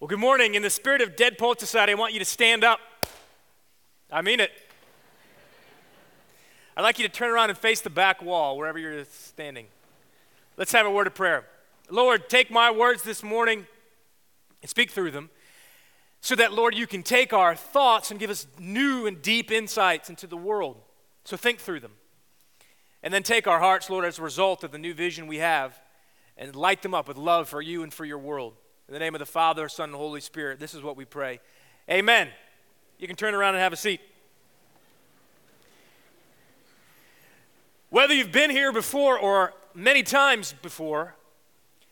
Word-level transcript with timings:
Well, 0.00 0.06
good 0.06 0.20
morning. 0.20 0.54
In 0.54 0.62
the 0.62 0.70
spirit 0.70 1.00
of 1.00 1.16
Dead 1.16 1.38
Poet 1.38 1.58
Society, 1.58 1.90
I 1.90 1.96
want 1.96 2.12
you 2.12 2.20
to 2.20 2.24
stand 2.24 2.62
up. 2.62 2.78
I 4.12 4.22
mean 4.22 4.38
it. 4.38 4.52
I'd 6.76 6.82
like 6.82 7.00
you 7.00 7.08
to 7.08 7.12
turn 7.12 7.30
around 7.30 7.50
and 7.50 7.58
face 7.58 7.80
the 7.80 7.90
back 7.90 8.22
wall, 8.22 8.56
wherever 8.56 8.78
you're 8.78 9.04
standing. 9.06 9.66
Let's 10.56 10.70
have 10.70 10.86
a 10.86 10.90
word 10.90 11.08
of 11.08 11.16
prayer. 11.16 11.46
Lord, 11.90 12.28
take 12.28 12.48
my 12.48 12.70
words 12.70 13.02
this 13.02 13.24
morning 13.24 13.66
and 14.62 14.70
speak 14.70 14.92
through 14.92 15.10
them 15.10 15.30
so 16.20 16.36
that, 16.36 16.52
Lord, 16.52 16.76
you 16.76 16.86
can 16.86 17.02
take 17.02 17.32
our 17.32 17.56
thoughts 17.56 18.12
and 18.12 18.20
give 18.20 18.30
us 18.30 18.46
new 18.56 19.08
and 19.08 19.20
deep 19.20 19.50
insights 19.50 20.08
into 20.08 20.28
the 20.28 20.36
world. 20.36 20.76
So 21.24 21.36
think 21.36 21.58
through 21.58 21.80
them. 21.80 21.94
And 23.02 23.12
then 23.12 23.24
take 23.24 23.48
our 23.48 23.58
hearts, 23.58 23.90
Lord, 23.90 24.04
as 24.04 24.20
a 24.20 24.22
result 24.22 24.62
of 24.62 24.70
the 24.70 24.78
new 24.78 24.94
vision 24.94 25.26
we 25.26 25.38
have 25.38 25.80
and 26.36 26.54
light 26.54 26.82
them 26.82 26.94
up 26.94 27.08
with 27.08 27.16
love 27.16 27.48
for 27.48 27.60
you 27.60 27.82
and 27.82 27.92
for 27.92 28.04
your 28.04 28.18
world. 28.18 28.54
In 28.88 28.94
the 28.94 29.00
name 29.00 29.14
of 29.14 29.18
the 29.18 29.26
Father, 29.26 29.68
Son, 29.68 29.90
and 29.90 29.94
Holy 29.94 30.20
Spirit, 30.20 30.58
this 30.58 30.72
is 30.72 30.82
what 30.82 30.96
we 30.96 31.04
pray. 31.04 31.40
Amen. 31.90 32.28
You 32.98 33.06
can 33.06 33.16
turn 33.16 33.34
around 33.34 33.54
and 33.54 33.62
have 33.62 33.74
a 33.74 33.76
seat. 33.76 34.00
Whether 37.90 38.14
you've 38.14 38.32
been 38.32 38.48
here 38.48 38.72
before 38.72 39.18
or 39.18 39.52
many 39.74 40.02
times 40.02 40.54
before, 40.62 41.14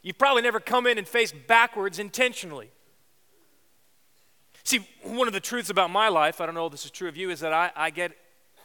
you've 0.00 0.16
probably 0.16 0.40
never 0.40 0.58
come 0.58 0.86
in 0.86 0.96
and 0.96 1.06
faced 1.06 1.34
backwards 1.46 1.98
intentionally. 1.98 2.70
See, 4.64 4.86
one 5.02 5.28
of 5.28 5.34
the 5.34 5.40
truths 5.40 5.68
about 5.68 5.90
my 5.90 6.08
life, 6.08 6.40
I 6.40 6.46
don't 6.46 6.54
know 6.54 6.66
if 6.66 6.72
this 6.72 6.86
is 6.86 6.90
true 6.90 7.08
of 7.08 7.16
you, 7.16 7.28
is 7.28 7.40
that 7.40 7.52
I, 7.52 7.70
I 7.76 7.90
get 7.90 8.12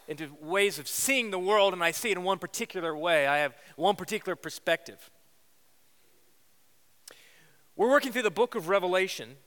into 0.07 0.29
ways 0.41 0.79
of 0.79 0.87
seeing 0.87 1.31
the 1.31 1.39
world 1.39 1.73
and 1.73 1.83
I 1.83 1.91
see 1.91 2.11
it 2.11 2.17
in 2.17 2.23
one 2.23 2.39
particular 2.39 2.95
way. 2.95 3.27
I 3.27 3.39
have 3.39 3.55
one 3.75 3.97
particular 3.97 4.37
perspective. 4.37 5.11
We're 7.81 7.89
working 7.89 8.11
through 8.11 8.21
the 8.21 8.29
book 8.29 8.53
of 8.53 8.69
Revelation. 8.69 9.37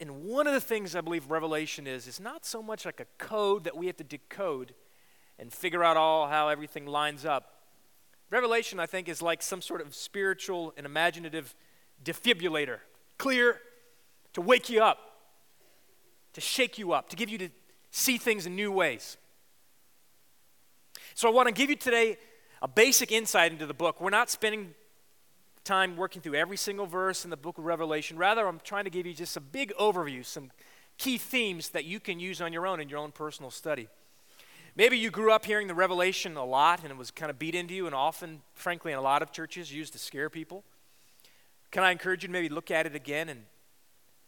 And 0.00 0.24
one 0.24 0.48
of 0.48 0.52
the 0.52 0.60
things 0.60 0.96
I 0.96 1.00
believe 1.00 1.30
Revelation 1.30 1.86
is, 1.86 2.08
is 2.08 2.18
not 2.18 2.44
so 2.44 2.60
much 2.60 2.84
like 2.84 2.98
a 2.98 3.06
code 3.18 3.62
that 3.62 3.76
we 3.76 3.86
have 3.86 3.98
to 3.98 4.02
decode 4.02 4.74
and 5.38 5.52
figure 5.52 5.84
out 5.84 5.96
all 5.96 6.26
how 6.26 6.48
everything 6.48 6.86
lines 6.86 7.24
up. 7.24 7.62
Revelation, 8.30 8.80
I 8.80 8.86
think, 8.86 9.08
is 9.08 9.22
like 9.22 9.42
some 9.42 9.62
sort 9.62 9.80
of 9.80 9.94
spiritual 9.94 10.74
and 10.76 10.86
imaginative 10.86 11.54
defibrillator, 12.04 12.78
clear 13.16 13.60
to 14.32 14.40
wake 14.40 14.68
you 14.68 14.82
up, 14.82 14.98
to 16.32 16.40
shake 16.40 16.78
you 16.78 16.92
up, 16.92 17.10
to 17.10 17.16
give 17.16 17.28
you 17.28 17.38
to 17.38 17.48
see 17.92 18.18
things 18.18 18.44
in 18.44 18.56
new 18.56 18.72
ways. 18.72 19.18
So 21.14 21.28
I 21.28 21.30
want 21.30 21.46
to 21.46 21.54
give 21.54 21.70
you 21.70 21.76
today 21.76 22.16
a 22.60 22.66
basic 22.66 23.12
insight 23.12 23.52
into 23.52 23.66
the 23.66 23.74
book. 23.74 24.00
We're 24.00 24.10
not 24.10 24.30
spending 24.30 24.74
time 25.64 25.96
working 25.96 26.22
through 26.22 26.34
every 26.34 26.56
single 26.56 26.86
verse 26.86 27.24
in 27.24 27.30
the 27.30 27.36
book 27.36 27.58
of 27.58 27.64
Revelation. 27.64 28.16
Rather, 28.16 28.46
I'm 28.46 28.60
trying 28.64 28.84
to 28.84 28.90
give 28.90 29.06
you 29.06 29.14
just 29.14 29.36
a 29.36 29.40
big 29.40 29.72
overview, 29.78 30.24
some 30.24 30.50
key 30.98 31.18
themes 31.18 31.70
that 31.70 31.84
you 31.84 32.00
can 32.00 32.18
use 32.18 32.40
on 32.40 32.52
your 32.52 32.66
own 32.66 32.80
in 32.80 32.88
your 32.88 32.98
own 32.98 33.12
personal 33.12 33.50
study. 33.50 33.88
Maybe 34.74 34.96
you 34.96 35.10
grew 35.10 35.32
up 35.32 35.44
hearing 35.44 35.66
the 35.66 35.74
Revelation 35.74 36.36
a 36.36 36.44
lot 36.44 36.82
and 36.82 36.90
it 36.90 36.96
was 36.96 37.10
kind 37.10 37.30
of 37.30 37.38
beat 37.38 37.54
into 37.54 37.74
you, 37.74 37.86
and 37.86 37.94
often, 37.94 38.40
frankly, 38.54 38.92
in 38.92 38.98
a 38.98 39.02
lot 39.02 39.22
of 39.22 39.30
churches, 39.30 39.72
used 39.72 39.92
to 39.92 39.98
scare 39.98 40.30
people. 40.30 40.64
Can 41.70 41.82
I 41.82 41.90
encourage 41.90 42.22
you 42.22 42.28
to 42.28 42.32
maybe 42.32 42.48
look 42.48 42.70
at 42.70 42.86
it 42.86 42.94
again 42.94 43.28
and 43.28 43.44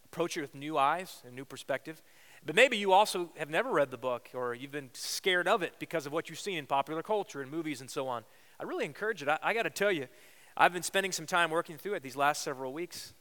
approach 0.05 0.36
it 0.36 0.42
with 0.42 0.55
new 0.55 0.78
eyes 0.78 1.22
and 1.27 1.34
new 1.34 1.44
perspective? 1.44 2.02
But 2.46 2.55
maybe 2.55 2.77
you 2.77 2.92
also 2.92 3.30
have 3.36 3.48
never 3.48 3.70
read 3.70 3.90
the 3.90 3.96
book 3.96 4.28
or 4.34 4.55
you've 4.55 4.70
been 4.70 4.90
scared 4.92 5.48
of 5.48 5.62
it 5.62 5.74
because 5.78 6.05
of 6.05 6.12
what 6.12 6.28
you've 6.28 6.38
seen 6.38 6.58
in 6.58 6.66
popular 6.66 7.02
culture 7.02 7.40
and 7.40 7.50
movies 7.50 7.80
and 7.80 7.90
so 7.90 8.06
on. 8.06 8.24
I 8.60 8.64
really 8.64 8.84
encourage 8.84 9.22
it. 9.22 9.28
I, 9.28 9.38
I 9.42 9.55
got 9.55 9.62
to 9.62 9.70
tell 9.70 9.90
you, 9.90 10.08
I've 10.56 10.72
been 10.72 10.83
spending 10.83 11.12
some 11.12 11.27
time 11.27 11.50
working 11.50 11.77
through 11.77 11.94
it 11.94 12.02
these 12.02 12.16
last 12.16 12.42
several 12.42 12.72
weeks, 12.72 13.12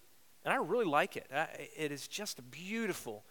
and 0.45 0.53
I 0.53 0.57
really 0.57 0.85
like 0.85 1.17
it. 1.17 1.29
It 1.75 1.91
is 1.91 2.07
just 2.07 2.37
a 2.39 2.43
beautiful, 2.43 3.23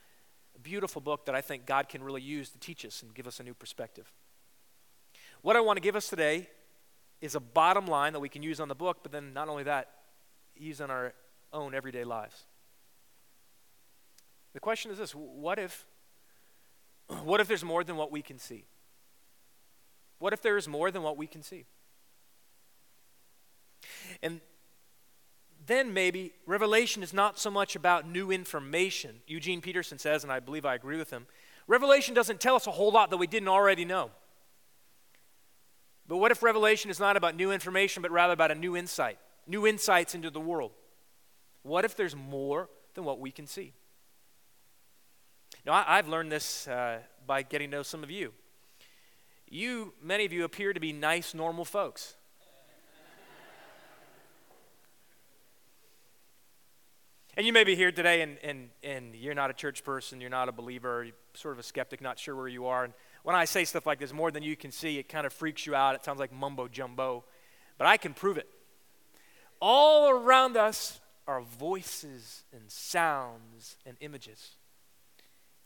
beautiful 0.63 1.01
book 1.01 1.27
that 1.27 1.35
I 1.35 1.41
think 1.41 1.67
God 1.67 1.89
can 1.89 2.03
really 2.03 2.23
use 2.23 2.51
to 2.51 2.59
teach 2.59 2.85
us 2.85 3.03
and 3.03 3.15
give 3.15 3.27
us 3.27 3.39
a 3.39 3.43
new 3.43 3.55
perspective. 3.55 4.13
What 5.43 5.57
I 5.57 5.61
want 5.61 5.77
to 5.77 5.81
give 5.81 5.97
us 5.97 6.09
today 6.09 6.49
is 7.21 7.37
a 7.37 7.41
bottom 7.41 7.87
line 7.87 8.13
that 8.13 8.21
we 8.21 8.29
can 8.29 8.43
use 8.43 8.59
on 8.59 8.69
the 8.69 8.75
book, 8.75 8.99
but 9.03 9.13
then 9.13 9.33
not 9.33 9.49
only 9.49 9.63
that, 9.65 9.91
use 10.57 10.81
on 10.81 10.91
our 10.91 11.15
own 11.53 11.75
everyday 11.75 12.05
lives. 12.05 12.45
The 14.53 14.61
question 14.61 14.91
is 14.91 14.99
this 14.99 15.13
what 15.13 15.59
if, 15.59 15.87
what 17.23 17.41
if 17.41 17.47
there's 17.47 17.65
more 17.65 17.85
than 17.85 17.97
what 17.97 18.11
we 18.11 18.23
can 18.23 18.39
see? 18.39 18.65
What 20.19 20.33
if 20.33 20.43
there 20.43 20.57
is 20.57 20.69
more 20.69 20.91
than 20.91 21.03
what 21.03 21.17
we 21.17 21.27
can 21.27 21.43
see? 21.43 21.67
And 24.23 24.41
then 25.67 25.95
maybe 25.95 26.33
Revelation 26.47 27.03
is 27.03 27.13
not 27.13 27.39
so 27.39 27.51
much 27.51 27.77
about 27.77 28.09
new 28.09 28.31
information. 28.31 29.21
Eugene 29.27 29.61
Peterson 29.61 29.99
says, 29.99 30.25
and 30.25 30.33
I 30.33 30.41
believe 30.41 30.67
I 30.67 30.75
agree 30.75 30.97
with 30.97 31.11
him, 31.11 31.27
Revelation 31.67 32.15
doesn't 32.15 32.41
tell 32.41 32.57
us 32.57 32.67
a 32.67 32.73
whole 32.73 32.91
lot 32.91 33.11
that 33.11 33.17
we 33.17 33.27
didn't 33.27 33.49
already 33.49 33.85
know. 33.85 34.11
But 36.09 36.17
what 36.17 36.33
if 36.33 36.43
Revelation 36.43 36.91
is 36.91 36.99
not 36.99 37.17
about 37.17 37.37
new 37.37 37.53
information, 37.53 38.03
but 38.03 38.11
rather 38.11 38.33
about 38.33 38.51
a 38.51 38.55
new 38.55 38.77
insight, 38.77 39.19
new 39.47 39.67
insights 39.67 40.15
into 40.15 40.31
the 40.31 40.41
world? 40.41 40.73
What 41.63 41.85
if 41.85 41.97
there's 41.97 42.17
more 42.17 42.69
than 42.95 43.05
what 43.05 43.21
we 43.21 43.31
can 43.31 43.47
see? 43.47 43.73
Now, 45.65 45.85
I, 45.87 45.97
have 45.97 46.09
learned 46.09 46.33
this 46.33 46.67
uh, 46.67 46.99
by 47.27 47.43
getting 47.43 47.71
to 47.71 47.77
know 47.77 47.83
some 47.83 48.03
of 48.03 48.11
you. 48.11 48.33
You, 49.49 49.93
many 50.03 50.25
of 50.25 50.33
you, 50.33 50.45
appear 50.45 50.73
to 50.73 50.81
be 50.81 50.93
nice, 50.93 51.35
normal 51.35 51.65
folks. 51.65 52.17
And 57.35 57.47
you 57.47 57.53
may 57.53 57.65
be 57.65 57.75
here 57.75 57.91
today 57.91 58.21
and, 58.21 58.37
and, 58.45 58.69
and 58.83 59.15
you're 59.15 59.35
not 59.35 59.49
a 59.49 59.55
church 59.55 59.85
person, 59.85 60.21
you're 60.21 60.29
not 60.29 60.51
a 60.51 60.53
believer, 60.53 61.03
you're 61.03 61.15
sort 61.33 61.55
of 61.55 61.59
a 61.59 61.63
skeptic, 61.63 62.03
not 62.03 62.19
sure 62.19 62.37
where 62.37 62.49
you 62.49 62.67
are. 62.67 62.85
And 62.85 62.93
when 63.23 63.35
I 63.35 63.47
say 63.47 63.65
stuff 63.65 63.87
like 63.87 63.99
this, 63.99 64.13
more 64.13 64.31
than 64.31 64.43
you 64.43 64.55
can 64.55 64.71
see, 64.71 64.99
it 64.99 65.09
kind 65.09 65.25
of 65.25 65.33
freaks 65.33 65.67
you 65.67 65.75
out. 65.75 65.95
It 65.95 66.05
sounds 66.05 66.21
like 66.21 66.31
mumbo 66.31 66.69
jumbo. 66.69 67.25
But 67.79 67.87
I 67.87 67.97
can 67.97 68.13
prove 68.13 68.37
it. 68.37 68.49
All 69.61 70.11
around 70.11 70.59
us 70.59 71.01
are 71.27 71.41
voices 71.41 72.43
and 72.53 72.71
sounds 72.71 73.77
and 73.87 73.97
images. 74.01 74.57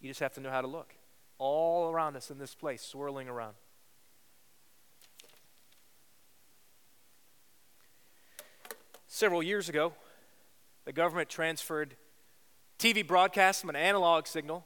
You 0.01 0.09
just 0.09 0.21
have 0.21 0.35
to 0.35 0.41
know 0.41 0.51
how 0.51 0.61
to 0.61 0.69
look. 0.69 0.95
All 1.39 1.91
around 1.91 2.15
us 2.15 2.31
in 2.31 2.39
this 2.39 2.55
place, 2.55 2.81
swirling 2.81 3.29
around. 3.29 3.55
Several 9.09 9.43
years 9.43 9.69
ago, 9.69 9.95
the 10.87 10.93
government 10.93 11.29
transferred 11.29 11.97
TV 12.79 13.07
broadcasts 13.07 13.61
from 13.61 13.71
an 13.71 13.77
analog 13.77 14.27
signal 14.27 14.65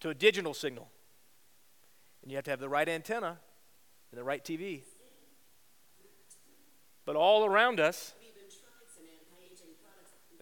to 0.00 0.08
a 0.08 0.14
digital 0.14 0.54
signal. 0.54 0.88
And 2.22 2.32
you 2.32 2.36
have 2.36 2.44
to 2.44 2.50
have 2.50 2.60
the 2.60 2.68
right 2.68 2.88
antenna 2.88 3.38
and 4.10 4.18
the 4.18 4.24
right 4.24 4.44
TV. 4.44 4.82
But 7.04 7.14
all 7.14 7.44
around 7.44 7.78
us, 7.78 8.14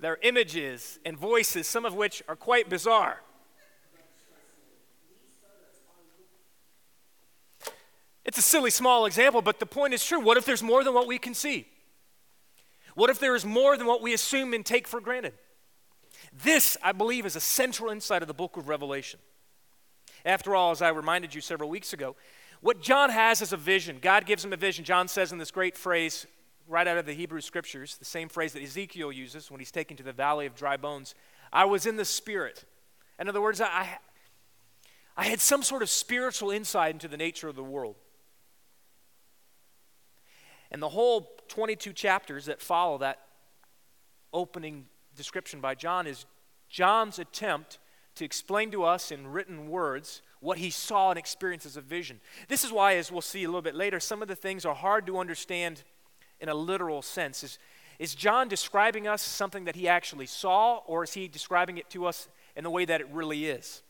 there 0.01 0.13
are 0.13 0.19
images 0.23 0.99
and 1.05 1.19
voices, 1.19 1.67
some 1.67 1.85
of 1.85 1.95
which 1.95 2.23
are 2.29 2.37
quite 2.37 2.69
bizarre. 2.69 3.21
It's 8.25 8.39
a 8.39 8.43
silly 8.43 8.71
small 8.71 9.07
example, 9.07 9.43
but 9.43 9.59
the 9.61 9.67
point 9.67 9.95
is 9.95 10.05
true. 10.05 10.21
What 10.21 10.37
if 10.37 10.45
there's 10.45 10.63
more 10.63 10.85
than 10.85 10.95
what 10.95 11.07
we 11.07 11.19
can 11.19 11.33
see? 11.33 11.69
What 12.97 13.11
if 13.11 13.21
there 13.21 13.37
is 13.37 13.45
more 13.45 13.77
than 13.77 13.87
what 13.87 14.01
we 14.01 14.15
assume 14.15 14.55
and 14.55 14.65
take 14.65 14.89
for 14.89 15.03
granted? 15.03 15.34
This, 16.33 16.79
I 16.83 16.93
believe, 16.93 17.27
is 17.27 17.37
a 17.37 17.41
central 17.41 17.91
insight 17.91 18.23
of 18.23 18.29
the 18.29 18.34
book 18.34 18.57
of 18.57 18.69
Revelation. 18.69 19.21
After 20.25 20.57
all, 20.57 20.71
as 20.71 20.81
I 20.81 20.89
reminded 20.89 21.35
you 21.35 21.43
several 21.43 21.69
weeks 21.69 21.93
ago, 21.93 22.17
what 22.62 22.81
John 22.81 23.11
has 23.11 23.43
is 23.43 23.53
a 23.53 23.56
vision. 23.59 23.99
God 24.01 24.25
gives 24.25 24.43
him 24.43 24.55
a 24.55 24.56
vision. 24.56 24.83
John 24.83 25.09
says 25.09 25.31
in 25.31 25.37
this 25.37 25.51
great 25.51 25.77
phrase, 25.77 26.27
right 26.67 26.89
out 26.89 26.97
of 26.97 27.05
the 27.05 27.12
Hebrew 27.12 27.43
scriptures, 27.43 27.99
the 27.99 28.06
same 28.06 28.31
phrase 28.31 28.55
that 28.55 28.62
Ezekiel 28.62 29.12
uses 29.12 29.51
when 29.51 29.61
he's 29.61 29.71
taken 29.71 29.99
to 29.99 30.03
the 30.03 30.15
valley 30.15 30.47
of 30.47 30.55
dry 30.55 30.79
bones 30.79 31.15
I 31.53 31.67
was 31.67 31.85
in 31.85 31.97
the 31.97 32.05
Spirit. 32.05 32.65
In 33.20 33.29
other 33.29 33.43
words, 33.43 33.61
I, 33.61 33.99
I 35.19 35.26
had 35.26 35.41
some 35.41 35.62
sort 35.62 35.82
of 35.82 35.91
spiritual 35.91 36.50
insight 36.50 36.94
into 36.94 37.09
the 37.09 37.19
nature 37.19 37.49
of 37.49 37.56
the 37.56 37.62
world. 37.62 37.97
And 40.70 40.82
the 40.82 40.88
whole 40.88 41.36
22 41.48 41.93
chapters 41.93 42.46
that 42.46 42.60
follow 42.60 42.98
that 42.98 43.20
opening 44.32 44.87
description 45.16 45.60
by 45.60 45.75
John 45.75 46.06
is 46.06 46.26
John's 46.69 47.19
attempt 47.19 47.78
to 48.16 48.25
explain 48.25 48.70
to 48.70 48.82
us 48.84 49.12
in 49.12 49.26
written 49.26 49.69
words 49.69 50.22
what 50.40 50.58
he 50.58 50.70
saw 50.70 51.10
and 51.10 51.19
experienced 51.19 51.66
as 51.66 51.76
a 51.76 51.81
vision. 51.81 52.20
This 52.48 52.64
is 52.64 52.72
why, 52.72 52.96
as 52.96 53.12
we'll 53.12 53.20
see 53.20 53.44
a 53.44 53.48
little 53.48 53.62
bit 53.62 53.75
later, 53.75 54.00
some 54.00 54.22
of 54.22 54.28
the 54.28 54.37
things 54.37 54.64
are 54.64 54.75
hard 54.75 55.06
to 55.06 55.19
understand 55.19 55.82
in 56.40 56.48
a 56.48 56.54
literal 56.54 57.02
sense. 57.02 57.44
Is, 57.44 57.58
is 57.98 58.14
John 58.14 58.48
describing 58.48 59.06
us 59.06 59.22
something 59.22 59.64
that 59.64 59.76
he 59.76 59.88
actually 59.88 60.26
saw, 60.26 60.78
or 60.87 61.04
is 61.04 61.12
he 61.12 61.28
describing 61.28 61.78
it 61.78 61.88
to 61.90 62.06
us 62.06 62.28
in 62.56 62.64
the 62.64 62.70
way 62.70 62.84
that 62.84 63.00
it 63.00 63.08
really 63.10 63.46
is? 63.46 63.82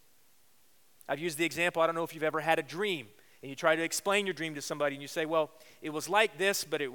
I've 1.09 1.21
used 1.21 1.39
the 1.39 1.45
example, 1.45 1.83
I 1.83 1.87
don't 1.87 1.95
know 1.95 2.05
if 2.05 2.15
you've 2.15 2.25
ever 2.25 2.41
had 2.41 2.59
a 2.59 2.63
dream 2.63 3.07
and 3.43 3.51
you 3.51 3.55
try 3.55 3.77
to 3.77 3.83
explain 3.83 4.27
your 4.27 4.35
dream 4.35 4.57
to 4.57 4.63
somebody 4.63 4.97
and 4.97 5.03
you 5.03 5.09
say, 5.09 5.25
well, 5.25 5.51
it 5.81 5.91
was 5.91 6.09
like 6.09 6.37
this, 6.37 6.65
but 6.65 6.83
it 6.83 6.91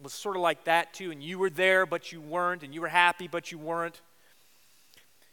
was 0.00 0.12
sort 0.12 0.36
of 0.36 0.42
like 0.42 0.64
that 0.64 0.94
too, 0.94 1.10
and 1.10 1.22
you 1.22 1.38
were 1.38 1.50
there, 1.50 1.86
but 1.86 2.12
you 2.12 2.20
weren't, 2.20 2.62
and 2.62 2.74
you 2.74 2.80
were 2.80 2.88
happy, 2.88 3.28
but 3.28 3.50
you 3.50 3.58
weren't. 3.58 4.00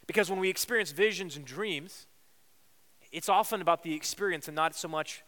Because 0.07 0.29
when 0.29 0.39
we 0.39 0.49
experience 0.49 0.91
visions 0.91 1.37
and 1.37 1.45
dreams, 1.45 2.07
it's 3.11 3.29
often 3.29 3.61
about 3.61 3.83
the 3.83 3.93
experience 3.93 4.47
and 4.47 4.55
not 4.55 4.75
so 4.75 4.87
much 4.87 5.23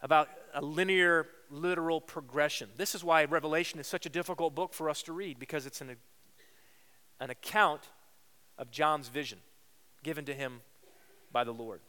about 0.00 0.28
a 0.54 0.62
linear, 0.62 1.26
literal 1.50 2.00
progression. 2.00 2.68
This 2.76 2.94
is 2.94 3.04
why 3.04 3.24
Revelation 3.24 3.78
is 3.78 3.86
such 3.86 4.06
a 4.06 4.08
difficult 4.08 4.54
book 4.54 4.74
for 4.74 4.90
us 4.90 5.02
to 5.04 5.12
read, 5.12 5.38
because 5.38 5.66
it's 5.66 5.80
an, 5.80 5.96
an 7.20 7.30
account 7.30 7.82
of 8.58 8.70
John's 8.70 9.08
vision 9.08 9.38
given 10.02 10.24
to 10.24 10.34
him 10.34 10.60
by 11.30 11.44
the 11.44 11.52
Lord. 11.52 11.80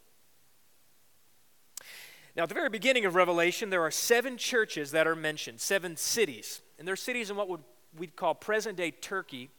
Now, 2.35 2.43
at 2.43 2.49
the 2.49 2.55
very 2.55 2.69
beginning 2.69 3.05
of 3.05 3.15
Revelation, 3.15 3.69
there 3.69 3.83
are 3.83 3.91
seven 3.91 4.37
churches 4.37 4.91
that 4.91 5.05
are 5.05 5.15
mentioned, 5.15 5.61
seven 5.61 5.95
cities. 5.95 6.61
And 6.79 6.87
they're 6.87 6.95
cities 6.95 7.29
in 7.29 7.35
what 7.35 7.47
would, 7.47 7.61
we'd 7.95 8.15
call 8.15 8.33
present 8.33 8.75
day 8.75 8.91
Turkey, 8.91 9.51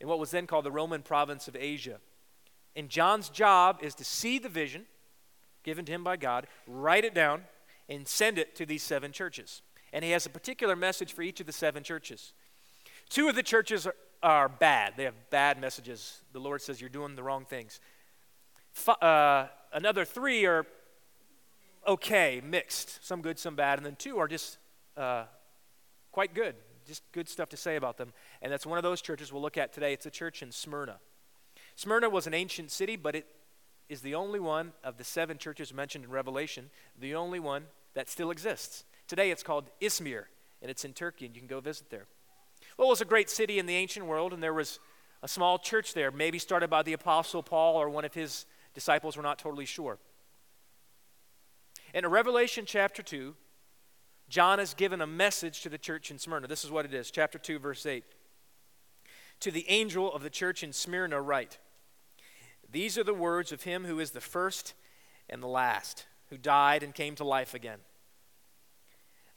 in 0.00 0.08
what 0.08 0.18
was 0.18 0.32
then 0.32 0.46
called 0.46 0.64
the 0.64 0.72
Roman 0.72 1.02
province 1.02 1.46
of 1.46 1.54
Asia. 1.54 2.00
And 2.74 2.88
John's 2.88 3.28
job 3.28 3.78
is 3.80 3.94
to 3.94 4.04
see 4.04 4.38
the 4.38 4.48
vision 4.48 4.86
given 5.62 5.84
to 5.84 5.92
him 5.92 6.04
by 6.04 6.16
God, 6.16 6.46
write 6.66 7.04
it 7.04 7.12
down, 7.12 7.42
and 7.88 8.06
send 8.06 8.38
it 8.38 8.54
to 8.56 8.64
these 8.64 8.82
seven 8.82 9.12
churches. 9.12 9.62
And 9.92 10.04
he 10.04 10.12
has 10.12 10.24
a 10.24 10.30
particular 10.30 10.76
message 10.76 11.12
for 11.12 11.22
each 11.22 11.40
of 11.40 11.46
the 11.46 11.52
seven 11.52 11.82
churches. 11.82 12.32
Two 13.08 13.28
of 13.28 13.34
the 13.34 13.42
churches 13.42 13.86
are, 13.86 13.94
are 14.22 14.48
bad, 14.48 14.94
they 14.96 15.04
have 15.04 15.30
bad 15.30 15.60
messages. 15.60 16.20
The 16.32 16.38
Lord 16.38 16.62
says, 16.62 16.80
You're 16.80 16.90
doing 16.90 17.16
the 17.16 17.22
wrong 17.22 17.44
things. 17.44 17.80
F- 18.76 19.02
uh, 19.02 19.48
another 19.72 20.04
three 20.04 20.44
are 20.46 20.66
okay, 21.86 22.42
mixed, 22.44 23.04
some 23.04 23.22
good, 23.22 23.38
some 23.38 23.56
bad, 23.56 23.78
and 23.78 23.86
then 23.86 23.96
two 23.96 24.18
are 24.18 24.28
just 24.28 24.58
uh, 24.96 25.24
quite 26.12 26.34
good, 26.34 26.54
just 26.86 27.02
good 27.12 27.28
stuff 27.28 27.48
to 27.50 27.56
say 27.56 27.76
about 27.76 27.96
them. 27.96 28.12
And 28.42 28.52
that's 28.52 28.66
one 28.66 28.78
of 28.78 28.82
those 28.82 29.00
churches 29.00 29.32
we'll 29.32 29.42
look 29.42 29.58
at 29.58 29.72
today. 29.72 29.92
It's 29.92 30.06
a 30.06 30.10
church 30.10 30.42
in 30.42 30.52
Smyrna. 30.52 30.98
Smyrna 31.74 32.08
was 32.08 32.26
an 32.26 32.34
ancient 32.34 32.70
city, 32.70 32.96
but 32.96 33.14
it 33.14 33.26
is 33.88 34.00
the 34.00 34.14
only 34.14 34.40
one 34.40 34.72
of 34.82 34.96
the 34.96 35.04
seven 35.04 35.38
churches 35.38 35.72
mentioned 35.72 36.04
in 36.04 36.10
Revelation, 36.10 36.70
the 36.98 37.14
only 37.14 37.38
one 37.38 37.64
that 37.94 38.08
still 38.08 38.30
exists. 38.30 38.84
Today 39.06 39.30
it's 39.30 39.42
called 39.42 39.70
Izmir, 39.80 40.24
and 40.60 40.70
it's 40.70 40.84
in 40.84 40.92
Turkey, 40.92 41.26
and 41.26 41.34
you 41.34 41.40
can 41.40 41.48
go 41.48 41.60
visit 41.60 41.90
there. 41.90 42.06
Well, 42.76 42.88
it 42.88 42.90
was 42.90 43.00
a 43.00 43.06
great 43.06 43.30
city 43.30 43.58
in 43.58 43.66
the 43.66 43.76
ancient 43.76 44.06
world, 44.06 44.32
and 44.32 44.42
there 44.42 44.54
was 44.54 44.80
a 45.22 45.28
small 45.28 45.58
church 45.58 45.94
there, 45.94 46.10
maybe 46.10 46.38
started 46.38 46.68
by 46.68 46.82
the 46.82 46.92
Apostle 46.92 47.42
Paul 47.42 47.76
or 47.76 47.88
one 47.88 48.04
of 48.04 48.14
his 48.14 48.46
disciples, 48.74 49.16
we're 49.16 49.22
not 49.22 49.38
totally 49.38 49.64
sure. 49.64 49.98
In 51.96 52.06
Revelation 52.06 52.66
chapter 52.66 53.02
2, 53.02 53.34
John 54.28 54.58
has 54.58 54.74
given 54.74 55.00
a 55.00 55.06
message 55.06 55.62
to 55.62 55.70
the 55.70 55.78
church 55.78 56.10
in 56.10 56.18
Smyrna. 56.18 56.46
This 56.46 56.62
is 56.62 56.70
what 56.70 56.84
it 56.84 56.92
is, 56.92 57.10
chapter 57.10 57.38
2, 57.38 57.58
verse 57.58 57.86
8. 57.86 58.04
To 59.40 59.50
the 59.50 59.64
angel 59.70 60.12
of 60.12 60.22
the 60.22 60.28
church 60.28 60.62
in 60.62 60.74
Smyrna, 60.74 61.22
write 61.22 61.56
These 62.70 62.98
are 62.98 63.02
the 63.02 63.14
words 63.14 63.50
of 63.50 63.62
him 63.62 63.86
who 63.86 63.98
is 63.98 64.10
the 64.10 64.20
first 64.20 64.74
and 65.30 65.42
the 65.42 65.46
last, 65.46 66.04
who 66.28 66.36
died 66.36 66.82
and 66.82 66.94
came 66.94 67.14
to 67.14 67.24
life 67.24 67.54
again. 67.54 67.78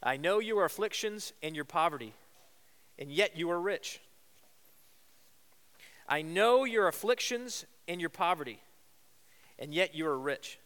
I 0.04 0.18
know 0.18 0.40
your 0.40 0.66
afflictions 0.66 1.32
and 1.42 1.56
your 1.56 1.64
poverty, 1.64 2.14
and 2.98 3.10
yet 3.10 3.38
you 3.38 3.50
are 3.52 3.62
rich. 3.62 4.02
I 6.10 6.24
know 6.24 6.66
your 6.66 6.90
afflictions 6.90 7.66
and 7.88 8.02
your 8.02 8.10
poverty, 8.10 8.60
and 9.58 9.74
yet 9.74 9.96
you 9.96 10.06
are 10.08 10.20
rich. 10.20 10.60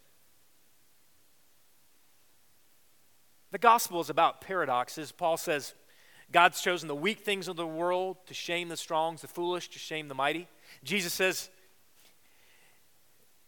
The 3.53 3.59
gospel 3.59 4.01
is 4.01 4.09
about 4.09 4.41
paradoxes. 4.41 5.11
Paul 5.11 5.37
says, 5.37 5.75
God's 6.31 6.59
chosen 6.59 6.87
the 6.87 6.95
weak 6.95 7.19
things 7.19 7.47
of 7.47 7.55
the 7.55 7.67
world 7.67 8.17
to 8.25 8.33
shame 8.33 8.67
the 8.67 8.75
strong, 8.75 9.15
the 9.21 9.27
foolish 9.27 9.69
to 9.69 9.79
shame 9.79 10.07
the 10.07 10.15
mighty. 10.15 10.47
Jesus 10.83 11.13
says, 11.13 11.51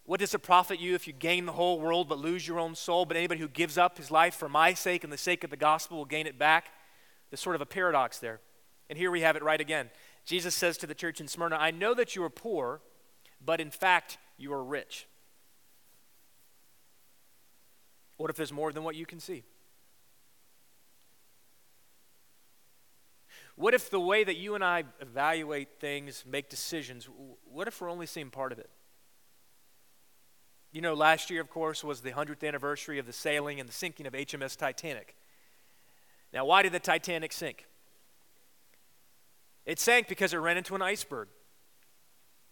What 0.04 0.20
does 0.20 0.32
it 0.32 0.38
profit 0.44 0.78
you 0.78 0.94
if 0.94 1.08
you 1.08 1.12
gain 1.12 1.44
the 1.44 1.50
whole 1.50 1.80
world 1.80 2.08
but 2.08 2.18
lose 2.18 2.46
your 2.46 2.60
own 2.60 2.76
soul? 2.76 3.04
But 3.04 3.16
anybody 3.16 3.40
who 3.40 3.48
gives 3.48 3.76
up 3.76 3.98
his 3.98 4.12
life 4.12 4.36
for 4.36 4.48
my 4.48 4.74
sake 4.74 5.02
and 5.02 5.12
the 5.12 5.18
sake 5.18 5.42
of 5.42 5.50
the 5.50 5.56
gospel 5.56 5.96
will 5.96 6.04
gain 6.04 6.28
it 6.28 6.38
back. 6.38 6.66
There's 7.28 7.40
sort 7.40 7.56
of 7.56 7.60
a 7.60 7.66
paradox 7.66 8.20
there. 8.20 8.38
And 8.88 8.96
here 8.96 9.10
we 9.10 9.22
have 9.22 9.34
it 9.34 9.42
right 9.42 9.60
again. 9.60 9.90
Jesus 10.24 10.54
says 10.54 10.78
to 10.78 10.86
the 10.86 10.94
church 10.94 11.20
in 11.20 11.26
Smyrna, 11.26 11.56
I 11.56 11.72
know 11.72 11.94
that 11.94 12.14
you 12.14 12.22
are 12.22 12.30
poor, 12.30 12.80
but 13.44 13.60
in 13.60 13.72
fact, 13.72 14.18
you 14.38 14.52
are 14.52 14.62
rich. 14.62 15.08
What 18.18 18.30
if 18.30 18.36
there's 18.36 18.52
more 18.52 18.70
than 18.70 18.84
what 18.84 18.94
you 18.94 19.04
can 19.04 19.18
see? 19.18 19.42
What 23.56 23.72
if 23.72 23.88
the 23.88 24.00
way 24.00 24.22
that 24.22 24.36
you 24.36 24.54
and 24.54 24.62
I 24.62 24.84
evaluate 25.00 25.80
things, 25.80 26.24
make 26.26 26.50
decisions, 26.50 27.08
what 27.44 27.66
if 27.66 27.80
we're 27.80 27.90
only 27.90 28.06
seeing 28.06 28.30
part 28.30 28.52
of 28.52 28.58
it? 28.58 28.68
You 30.72 30.82
know, 30.82 30.92
last 30.92 31.30
year, 31.30 31.40
of 31.40 31.48
course, 31.48 31.82
was 31.82 32.02
the 32.02 32.10
100th 32.10 32.46
anniversary 32.46 32.98
of 32.98 33.06
the 33.06 33.14
sailing 33.14 33.58
and 33.58 33.66
the 33.66 33.72
sinking 33.72 34.06
of 34.06 34.12
HMS 34.12 34.56
Titanic. 34.56 35.16
Now, 36.34 36.44
why 36.44 36.62
did 36.62 36.72
the 36.72 36.78
Titanic 36.78 37.32
sink? 37.32 37.64
It 39.64 39.80
sank 39.80 40.06
because 40.06 40.34
it 40.34 40.36
ran 40.36 40.58
into 40.58 40.74
an 40.74 40.82
iceberg. 40.82 41.28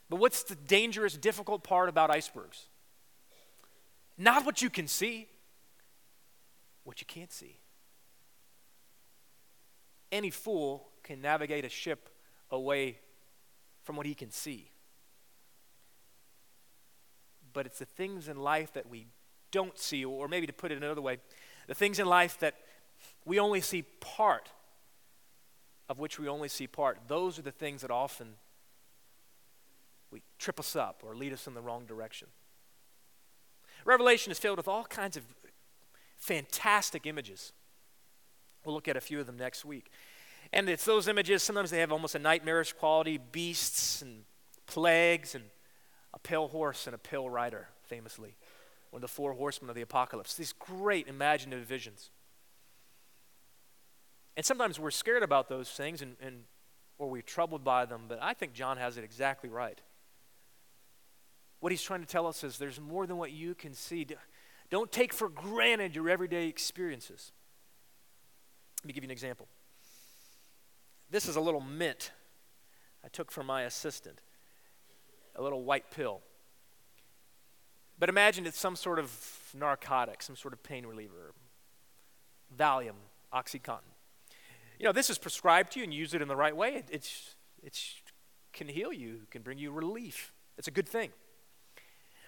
But 0.08 0.20
what's 0.20 0.42
the 0.42 0.54
dangerous, 0.54 1.18
difficult 1.18 1.64
part 1.64 1.90
about 1.90 2.10
icebergs? 2.10 2.66
Not 4.16 4.46
what 4.46 4.62
you 4.62 4.70
can 4.70 4.88
see, 4.88 5.28
what 6.82 7.00
you 7.02 7.06
can't 7.06 7.32
see. 7.32 7.58
Any 10.10 10.30
fool 10.30 10.88
can 11.04 11.22
navigate 11.22 11.64
a 11.64 11.68
ship 11.68 12.08
away 12.50 12.98
from 13.84 13.96
what 13.96 14.06
he 14.06 14.14
can 14.14 14.30
see. 14.30 14.70
But 17.52 17.66
it's 17.66 17.78
the 17.78 17.84
things 17.84 18.26
in 18.26 18.36
life 18.38 18.72
that 18.72 18.88
we 18.88 19.06
don't 19.52 19.78
see, 19.78 20.04
or 20.04 20.26
maybe 20.26 20.46
to 20.48 20.52
put 20.52 20.72
it 20.72 20.78
another 20.78 21.00
way, 21.00 21.18
the 21.68 21.74
things 21.74 22.00
in 22.00 22.06
life 22.06 22.38
that 22.40 22.54
we 23.24 23.38
only 23.38 23.60
see 23.60 23.82
part 24.00 24.50
of 25.88 25.98
which 25.98 26.18
we 26.18 26.28
only 26.28 26.48
see 26.48 26.66
part, 26.66 26.98
those 27.08 27.38
are 27.38 27.42
the 27.42 27.52
things 27.52 27.82
that 27.82 27.90
often 27.90 28.34
we 30.10 30.22
trip 30.38 30.58
us 30.58 30.74
up 30.74 31.02
or 31.04 31.14
lead 31.14 31.32
us 31.32 31.46
in 31.46 31.54
the 31.54 31.60
wrong 31.60 31.84
direction. 31.86 32.28
Revelation 33.84 34.32
is 34.32 34.38
filled 34.38 34.56
with 34.56 34.68
all 34.68 34.84
kinds 34.84 35.16
of 35.16 35.24
fantastic 36.16 37.06
images. 37.06 37.52
We'll 38.64 38.74
look 38.74 38.88
at 38.88 38.96
a 38.96 39.00
few 39.00 39.20
of 39.20 39.26
them 39.26 39.36
next 39.36 39.64
week. 39.64 39.90
And 40.54 40.68
it's 40.68 40.84
those 40.84 41.08
images, 41.08 41.42
sometimes 41.42 41.70
they 41.70 41.80
have 41.80 41.90
almost 41.90 42.14
a 42.14 42.18
nightmarish 42.20 42.74
quality 42.74 43.18
beasts 43.18 44.00
and 44.02 44.22
plagues 44.66 45.34
and 45.34 45.42
a 46.14 46.18
pale 46.20 46.46
horse 46.46 46.86
and 46.86 46.94
a 46.94 46.98
pale 46.98 47.28
rider, 47.28 47.66
famously. 47.82 48.36
One 48.90 48.98
of 48.98 49.02
the 49.02 49.12
four 49.12 49.32
horsemen 49.32 49.68
of 49.68 49.74
the 49.74 49.82
apocalypse. 49.82 50.36
These 50.36 50.52
great 50.52 51.08
imaginative 51.08 51.66
visions. 51.66 52.10
And 54.36 54.46
sometimes 54.46 54.78
we're 54.78 54.92
scared 54.92 55.24
about 55.24 55.48
those 55.48 55.70
things 55.70 56.02
and, 56.02 56.14
and 56.20 56.44
or 56.98 57.10
we're 57.10 57.22
troubled 57.22 57.64
by 57.64 57.84
them, 57.84 58.02
but 58.06 58.20
I 58.22 58.32
think 58.32 58.52
John 58.52 58.76
has 58.76 58.96
it 58.96 59.02
exactly 59.02 59.50
right. 59.50 59.80
What 61.58 61.72
he's 61.72 61.82
trying 61.82 62.00
to 62.02 62.06
tell 62.06 62.28
us 62.28 62.44
is 62.44 62.58
there's 62.58 62.80
more 62.80 63.08
than 63.08 63.16
what 63.16 63.32
you 63.32 63.56
can 63.56 63.74
see. 63.74 64.06
Don't 64.70 64.92
take 64.92 65.12
for 65.12 65.28
granted 65.28 65.96
your 65.96 66.08
everyday 66.08 66.46
experiences. 66.46 67.32
Let 68.82 68.86
me 68.86 68.92
give 68.92 69.02
you 69.02 69.08
an 69.08 69.12
example. 69.12 69.48
This 71.14 71.28
is 71.28 71.36
a 71.36 71.40
little 71.40 71.60
mint 71.60 72.10
I 73.04 73.06
took 73.06 73.30
from 73.30 73.46
my 73.46 73.62
assistant, 73.62 74.20
a 75.36 75.42
little 75.42 75.62
white 75.62 75.88
pill. 75.92 76.22
But 77.96 78.08
imagine 78.08 78.46
it's 78.46 78.58
some 78.58 78.74
sort 78.74 78.98
of 78.98 79.12
narcotic, 79.56 80.22
some 80.22 80.34
sort 80.34 80.52
of 80.52 80.64
pain 80.64 80.84
reliever, 80.84 81.32
Valium, 82.58 82.96
Oxycontin. 83.32 83.94
You 84.80 84.86
know, 84.86 84.90
this 84.90 85.08
is 85.08 85.16
prescribed 85.16 85.74
to 85.74 85.78
you 85.78 85.84
and 85.84 85.94
use 85.94 86.14
it 86.14 86.20
in 86.20 86.26
the 86.26 86.34
right 86.34 86.56
way. 86.56 86.74
It 86.74 86.88
it's, 86.90 87.36
it's, 87.62 87.94
can 88.52 88.66
heal 88.66 88.92
you, 88.92 89.20
can 89.30 89.42
bring 89.42 89.58
you 89.58 89.70
relief. 89.70 90.32
It's 90.58 90.66
a 90.66 90.72
good 90.72 90.88
thing. 90.88 91.10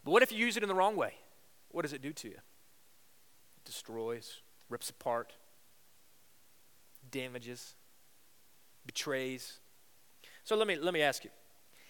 But 0.05 0.13
what 0.13 0.23
if 0.23 0.31
you 0.31 0.39
use 0.39 0.57
it 0.57 0.63
in 0.63 0.69
the 0.69 0.77
wrong 0.77 0.95
way? 0.95 1.15
What 1.73 1.83
does 1.83 1.93
it 1.93 2.03
do 2.03 2.13
to 2.13 2.29
you? 2.29 2.35
It 2.35 3.65
destroys, 3.65 4.43
rips 4.69 4.91
apart, 4.91 5.33
damages 7.11 7.75
betrays. 8.87 9.61
So 10.45 10.57
let 10.57 10.67
me, 10.67 10.77
let 10.77 10.95
me 10.95 11.03
ask 11.03 11.25
you 11.25 11.31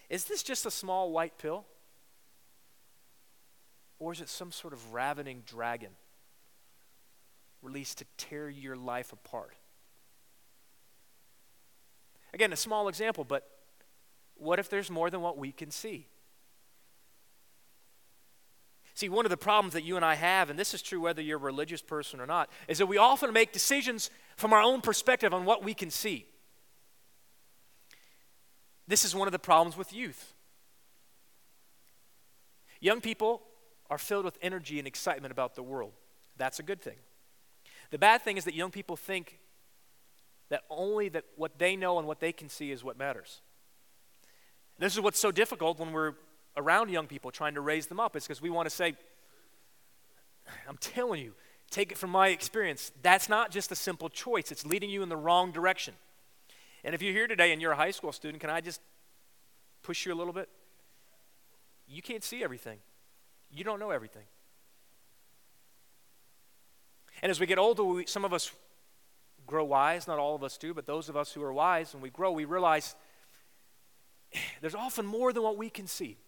is 0.08 0.24
this 0.24 0.42
just 0.42 0.66
a 0.66 0.70
small 0.70 1.10
white 1.10 1.38
pill? 1.38 1.64
Or 3.98 4.12
is 4.12 4.20
it 4.20 4.28
some 4.28 4.52
sort 4.52 4.72
of 4.72 4.92
ravening 4.92 5.42
dragon 5.46 5.90
released 7.62 7.98
to 7.98 8.04
tear 8.18 8.48
your 8.48 8.76
life 8.76 9.12
apart? 9.12 9.54
Again, 12.34 12.52
a 12.52 12.56
small 12.56 12.88
example, 12.88 13.24
but 13.24 13.48
what 14.34 14.58
if 14.58 14.68
there's 14.68 14.90
more 14.90 15.08
than 15.08 15.22
what 15.22 15.38
we 15.38 15.50
can 15.50 15.70
see? 15.70 16.08
See, 18.92 19.08
one 19.08 19.26
of 19.26 19.30
the 19.30 19.36
problems 19.36 19.74
that 19.74 19.84
you 19.84 19.96
and 19.96 20.04
I 20.04 20.14
have, 20.14 20.48
and 20.48 20.58
this 20.58 20.72
is 20.72 20.80
true 20.82 21.00
whether 21.00 21.20
you're 21.20 21.38
a 21.38 21.40
religious 21.40 21.82
person 21.82 22.20
or 22.20 22.26
not, 22.26 22.50
is 22.68 22.78
that 22.78 22.86
we 22.86 22.96
often 22.96 23.32
make 23.32 23.52
decisions 23.52 24.10
from 24.36 24.52
our 24.52 24.62
own 24.62 24.80
perspective 24.80 25.34
on 25.34 25.44
what 25.44 25.62
we 25.62 25.74
can 25.74 25.90
see. 25.90 26.26
This 28.88 29.04
is 29.04 29.14
one 29.14 29.28
of 29.28 29.32
the 29.32 29.38
problems 29.38 29.76
with 29.76 29.92
youth. 29.92 30.34
Young 32.80 33.00
people 33.00 33.42
are 33.90 33.98
filled 33.98 34.24
with 34.24 34.38
energy 34.42 34.78
and 34.78 34.86
excitement 34.86 35.32
about 35.32 35.54
the 35.54 35.62
world. 35.62 35.92
That's 36.36 36.58
a 36.58 36.62
good 36.62 36.80
thing. 36.80 36.96
The 37.90 37.98
bad 37.98 38.22
thing 38.22 38.36
is 38.36 38.44
that 38.44 38.54
young 38.54 38.70
people 38.70 38.96
think 38.96 39.38
that 40.48 40.62
only 40.70 41.08
that 41.10 41.24
what 41.36 41.58
they 41.58 41.76
know 41.76 41.98
and 41.98 42.06
what 42.06 42.20
they 42.20 42.32
can 42.32 42.48
see 42.48 42.70
is 42.70 42.84
what 42.84 42.98
matters. 42.98 43.40
This 44.78 44.94
is 44.94 45.00
what's 45.00 45.18
so 45.18 45.32
difficult 45.32 45.78
when 45.78 45.92
we're 45.92 46.14
around 46.56 46.90
young 46.90 47.06
people 47.06 47.30
trying 47.30 47.54
to 47.54 47.60
raise 47.60 47.86
them 47.86 47.98
up. 47.98 48.16
It's 48.16 48.26
because 48.26 48.42
we 48.42 48.50
want 48.50 48.68
to 48.68 48.74
say, 48.74 48.94
I'm 50.68 50.76
telling 50.78 51.22
you, 51.22 51.32
take 51.70 51.90
it 51.90 51.98
from 51.98 52.10
my 52.10 52.28
experience. 52.28 52.92
That's 53.02 53.28
not 53.28 53.50
just 53.50 53.72
a 53.72 53.76
simple 53.76 54.08
choice, 54.08 54.52
it's 54.52 54.66
leading 54.66 54.90
you 54.90 55.02
in 55.02 55.08
the 55.08 55.16
wrong 55.16 55.50
direction. 55.52 55.94
And 56.84 56.94
if 56.94 57.02
you're 57.02 57.12
here 57.12 57.26
today 57.26 57.52
and 57.52 57.60
you're 57.60 57.72
a 57.72 57.76
high 57.76 57.90
school 57.90 58.12
student, 58.12 58.40
can 58.40 58.50
I 58.50 58.60
just 58.60 58.80
push 59.82 60.06
you 60.06 60.12
a 60.12 60.16
little 60.16 60.32
bit? 60.32 60.48
You 61.88 62.02
can't 62.02 62.24
see 62.24 62.42
everything, 62.42 62.78
you 63.50 63.64
don't 63.64 63.80
know 63.80 63.90
everything. 63.90 64.24
And 67.22 67.30
as 67.30 67.40
we 67.40 67.46
get 67.46 67.58
older, 67.58 67.82
we, 67.82 68.06
some 68.06 68.24
of 68.24 68.32
us 68.34 68.52
grow 69.46 69.64
wise. 69.64 70.06
Not 70.06 70.18
all 70.18 70.34
of 70.34 70.44
us 70.44 70.58
do, 70.58 70.74
but 70.74 70.86
those 70.86 71.08
of 71.08 71.16
us 71.16 71.32
who 71.32 71.42
are 71.42 71.52
wise, 71.52 71.94
when 71.94 72.02
we 72.02 72.10
grow, 72.10 72.32
we 72.32 72.44
realize 72.44 72.94
there's 74.60 74.74
often 74.74 75.06
more 75.06 75.32
than 75.32 75.42
what 75.42 75.56
we 75.56 75.70
can 75.70 75.86
see. 75.86 76.18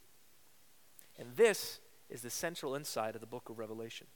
And 1.18 1.36
this 1.36 1.80
is 2.08 2.22
the 2.22 2.30
central 2.30 2.74
insight 2.74 3.14
of 3.14 3.20
the 3.20 3.26
book 3.26 3.48
of 3.48 3.58
Revelation. 3.58 4.06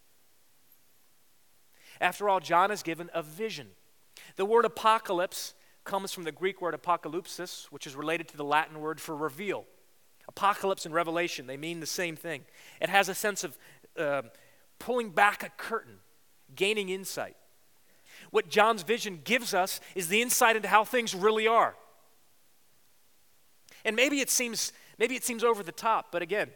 After 2.01 2.29
all, 2.29 2.41
John 2.41 2.71
is 2.71 2.83
given 2.83 3.11
a 3.13 3.23
vision. 3.23 3.69
The 4.37 4.45
word 4.45 4.65
apocalypse 4.65 5.55
comes 5.85 6.13
from 6.13 6.25
the 6.25 6.33
Greek 6.33 6.61
word 6.61 6.75
apocalypsis, 6.75 7.67
which 7.67 7.87
is 7.87 7.95
related 7.95 8.29
to 8.29 8.37
the 8.37 8.45
Latin 8.45 8.81
word 8.81 9.01
for 9.01 9.17
reveal. 9.17 9.65
Apocalypse 10.29 10.87
and 10.87 10.95
revelation, 10.95 11.47
they 11.47 11.57
mean 11.57 11.81
the 11.81 11.87
same 11.87 12.17
thing. 12.17 12.43
It 12.81 12.89
has 12.89 13.09
a 13.09 13.15
sense 13.15 13.45
of 13.45 13.59
uh, 13.99 14.23
pulling 14.79 15.11
back 15.11 15.43
a 15.43 15.49
curtain, 15.51 15.97
gaining 16.55 16.89
insight. 16.89 17.37
What 18.31 18.49
John's 18.49 18.83
vision 18.83 19.21
gives 19.25 19.53
us 19.53 19.81
is 19.95 20.09
the 20.09 20.23
insight 20.23 20.57
into 20.57 20.69
how 20.69 20.85
things 20.85 21.15
really 21.15 21.47
are. 21.47 21.75
And 23.85 23.97
maybe 23.97 24.21
it 24.21 24.31
seems 24.31 24.73
maybe 24.99 25.17
it 25.17 25.25
seems 25.25 25.43
over 25.43 25.63
the 25.63 25.73
top, 25.73 26.13
but 26.13 26.23
again, 26.23 26.51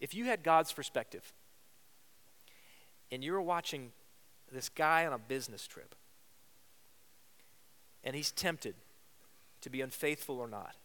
if 0.00 0.14
you 0.14 0.24
had 0.24 0.42
God's 0.42 0.72
perspective 0.72 1.32
and 3.12 3.22
you 3.22 3.32
were 3.32 3.40
watching 3.40 3.92
this 4.50 4.68
guy 4.68 5.06
on 5.06 5.12
a 5.12 5.18
business 5.18 5.66
trip 5.66 5.94
and 8.06 8.14
he's 8.14 8.30
tempted 8.30 8.76
to 9.60 9.68
be 9.68 9.80
unfaithful 9.80 10.38
or 10.38 10.46
not, 10.46 10.76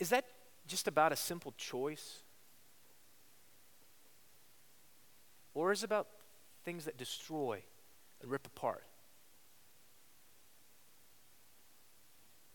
is 0.00 0.10
that 0.10 0.24
just 0.66 0.88
about 0.88 1.12
a 1.12 1.16
simple 1.16 1.54
choice? 1.56 2.18
Or 5.54 5.72
is 5.72 5.82
it 5.82 5.86
about 5.86 6.08
things 6.64 6.84
that 6.84 6.98
destroy 6.98 7.62
and 8.20 8.30
rip 8.30 8.46
apart? 8.46 8.84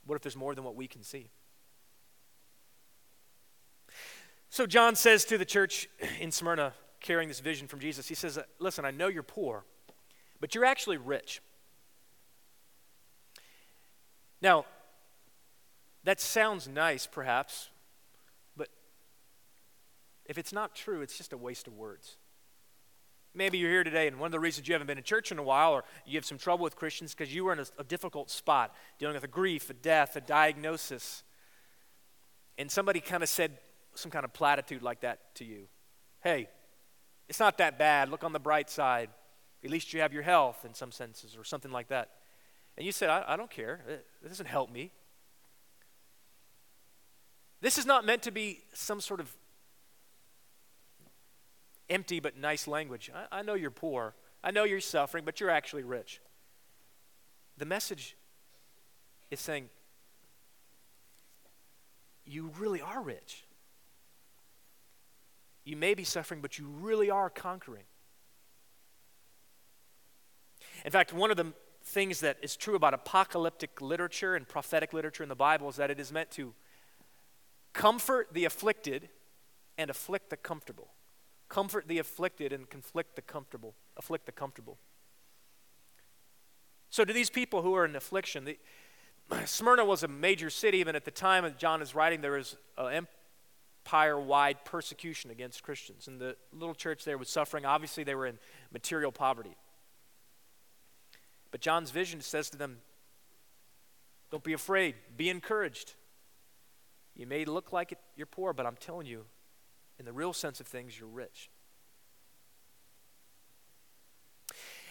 What 0.06 0.18
if 0.18 0.22
there's 0.22 0.36
more 0.36 0.54
than 0.54 0.66
what 0.66 0.76
we 0.76 0.88
can 0.88 1.02
see? 1.02 1.30
So 4.50 4.66
John 4.66 4.96
says 4.96 5.24
to 5.26 5.38
the 5.38 5.46
church 5.46 5.88
in 6.20 6.32
Smyrna, 6.32 6.74
carrying 7.00 7.30
this 7.30 7.40
vision 7.40 7.68
from 7.68 7.80
Jesus, 7.80 8.08
he 8.08 8.16
says, 8.16 8.38
Listen, 8.60 8.84
I 8.84 8.92
know 8.92 9.08
you're 9.08 9.24
poor, 9.24 9.64
but 10.42 10.54
you're 10.54 10.66
actually 10.66 10.98
rich. 10.98 11.42
Now, 14.44 14.66
that 16.04 16.20
sounds 16.20 16.68
nice, 16.68 17.08
perhaps, 17.08 17.70
but 18.58 18.68
if 20.26 20.38
it's 20.38 20.52
not 20.52 20.76
true, 20.76 21.02
it's 21.02 21.18
just 21.18 21.32
a 21.32 21.38
waste 21.38 21.66
of 21.66 21.74
words. 21.74 22.18
Maybe 23.34 23.58
you're 23.58 23.72
here 23.72 23.86
today, 23.86 24.06
and 24.06 24.20
one 24.20 24.28
of 24.28 24.32
the 24.34 24.42
reasons 24.42 24.68
you 24.68 24.74
haven't 24.74 24.88
been 24.88 24.98
in 24.98 25.04
church 25.06 25.32
in 25.32 25.40
a 25.40 25.44
while, 25.44 25.72
or 25.72 25.86
you 26.06 26.18
have 26.18 26.26
some 26.26 26.38
trouble 26.38 26.66
with 26.66 26.76
Christians, 26.76 27.16
because 27.16 27.34
you 27.34 27.46
were 27.46 27.54
in 27.54 27.60
a, 27.60 27.66
a 27.80 27.86
difficult 27.86 28.30
spot, 28.30 28.76
dealing 29.00 29.16
with 29.16 29.24
a 29.24 29.30
grief, 29.30 29.70
a 29.70 29.74
death, 29.74 30.18
a 30.18 30.22
diagnosis. 30.22 31.24
And 32.58 32.70
somebody 32.70 33.00
kind 33.00 33.24
of 33.24 33.30
said 33.30 33.58
some 33.96 34.12
kind 34.12 34.26
of 34.26 34.34
platitude 34.34 34.84
like 34.84 35.00
that 35.02 35.34
to 35.36 35.46
you. 35.46 35.68
Hey, 36.22 36.50
it's 37.30 37.40
not 37.40 37.58
that 37.60 37.80
bad. 37.80 38.10
Look 38.10 38.26
on 38.26 38.34
the 38.34 38.40
bright 38.40 38.70
side. 38.70 39.10
At 39.64 39.70
least 39.70 39.94
you 39.94 40.02
have 40.02 40.12
your 40.12 40.24
health 40.24 40.66
in 40.66 40.74
some 40.74 40.92
senses, 40.92 41.38
or 41.38 41.46
something 41.46 41.72
like 41.72 41.88
that. 41.88 42.10
And 42.78 42.86
you 42.86 42.92
said, 42.92 43.10
I, 43.10 43.24
I 43.28 43.38
don't 43.38 43.50
care. 43.50 43.82
It, 43.88 44.06
doesn't 44.28 44.48
help 44.48 44.72
me. 44.72 44.92
This 47.62 47.78
is 47.78 47.86
not 47.86 48.06
meant 48.06 48.24
to 48.24 48.32
be 48.32 48.62
some 48.74 49.00
sort 49.00 49.20
of 49.20 49.34
empty 51.90 52.20
but 52.20 52.38
nice 52.38 52.68
language. 52.68 53.12
I, 53.14 53.40
I 53.40 53.42
know 53.42 53.54
you're 53.54 53.72
poor. 53.72 54.16
I 54.44 54.52
know 54.52 54.64
you're 54.64 54.82
suffering, 54.82 55.24
but 55.24 55.40
you're 55.40 55.50
actually 55.50 55.84
rich. 55.84 56.20
The 57.58 57.66
message 57.66 58.18
is 59.30 59.40
saying, 59.40 59.70
you 62.26 62.52
really 62.58 62.82
are 62.82 63.02
rich. 63.02 63.44
You 65.66 65.78
may 65.78 65.94
be 65.94 66.04
suffering, 66.04 66.42
but 66.42 66.58
you 66.58 66.66
really 66.66 67.10
are 67.10 67.30
conquering. 67.30 67.84
In 70.84 70.92
fact, 70.92 71.14
one 71.14 71.32
of 71.32 71.38
the 71.38 71.54
things 71.84 72.22
that 72.22 72.38
is 72.42 72.56
true 72.56 72.76
about 72.76 72.94
apocalyptic 72.94 73.82
literature 73.82 74.36
and 74.36 74.48
prophetic 74.48 74.94
literature 74.94 75.24
in 75.24 75.30
the 75.30 75.36
Bible 75.36 75.70
is 75.70 75.76
that 75.76 75.92
it 75.92 76.00
is 76.00 76.12
meant 76.12 76.32
to 76.32 76.54
comfort 77.74 78.30
the 78.32 78.46
afflicted 78.46 79.10
and 79.78 79.90
afflict 79.90 80.30
the 80.30 80.38
comfortable. 80.38 80.94
Comfort 81.50 81.88
the 81.88 82.00
afflicted 82.00 82.54
and 82.54 82.70
conflict 82.70 83.16
the 83.16 83.22
comfortable, 83.22 83.76
afflict 83.98 84.26
the 84.26 84.32
comfortable. 84.32 84.78
So, 86.90 87.04
to 87.04 87.12
these 87.12 87.30
people 87.30 87.64
who 87.64 87.76
are 87.76 87.86
in 87.86 87.96
affliction, 87.96 88.46
the, 88.46 88.58
Smyrna 89.46 89.84
was 89.84 90.04
a 90.04 90.08
major 90.08 90.50
city, 90.50 90.78
even 90.78 90.96
at 90.96 91.06
the 91.06 91.12
time 91.12 91.44
that 91.44 91.58
John 91.58 91.82
is 91.82 91.96
writing, 91.96 92.22
there 92.22 92.34
was 92.34 92.56
an 92.78 93.08
empire 93.86 94.20
wide 94.20 94.64
persecution 94.64 95.32
against 95.32 95.64
Christians. 95.64 96.08
And 96.08 96.20
the 96.20 96.38
little 96.52 96.76
church 96.76 97.04
there 97.04 97.18
was 97.18 97.30
suffering. 97.30 97.66
Obviously, 97.66 98.04
they 98.04 98.16
were 98.16 98.28
in 98.28 98.40
material 98.72 99.12
poverty. 99.12 99.56
But 101.54 101.62
John's 101.62 101.92
vision 101.92 102.20
says 102.20 102.50
to 102.50 102.58
them, 102.58 102.80
Don't 104.32 104.44
be 104.44 104.54
afraid, 104.54 104.96
be 105.16 105.30
encouraged. 105.30 105.94
You 107.16 107.28
may 107.28 107.46
look 107.46 107.72
like 107.72 107.96
you're 108.16 108.26
poor, 108.26 108.54
but 108.54 108.66
I'm 108.66 108.76
telling 108.76 109.06
you, 109.06 109.26
in 110.00 110.06
the 110.06 110.14
real 110.14 110.34
sense 110.34 110.60
of 110.60 110.66
things, 110.66 111.00
you're 111.00 111.08
rich. 111.08 111.52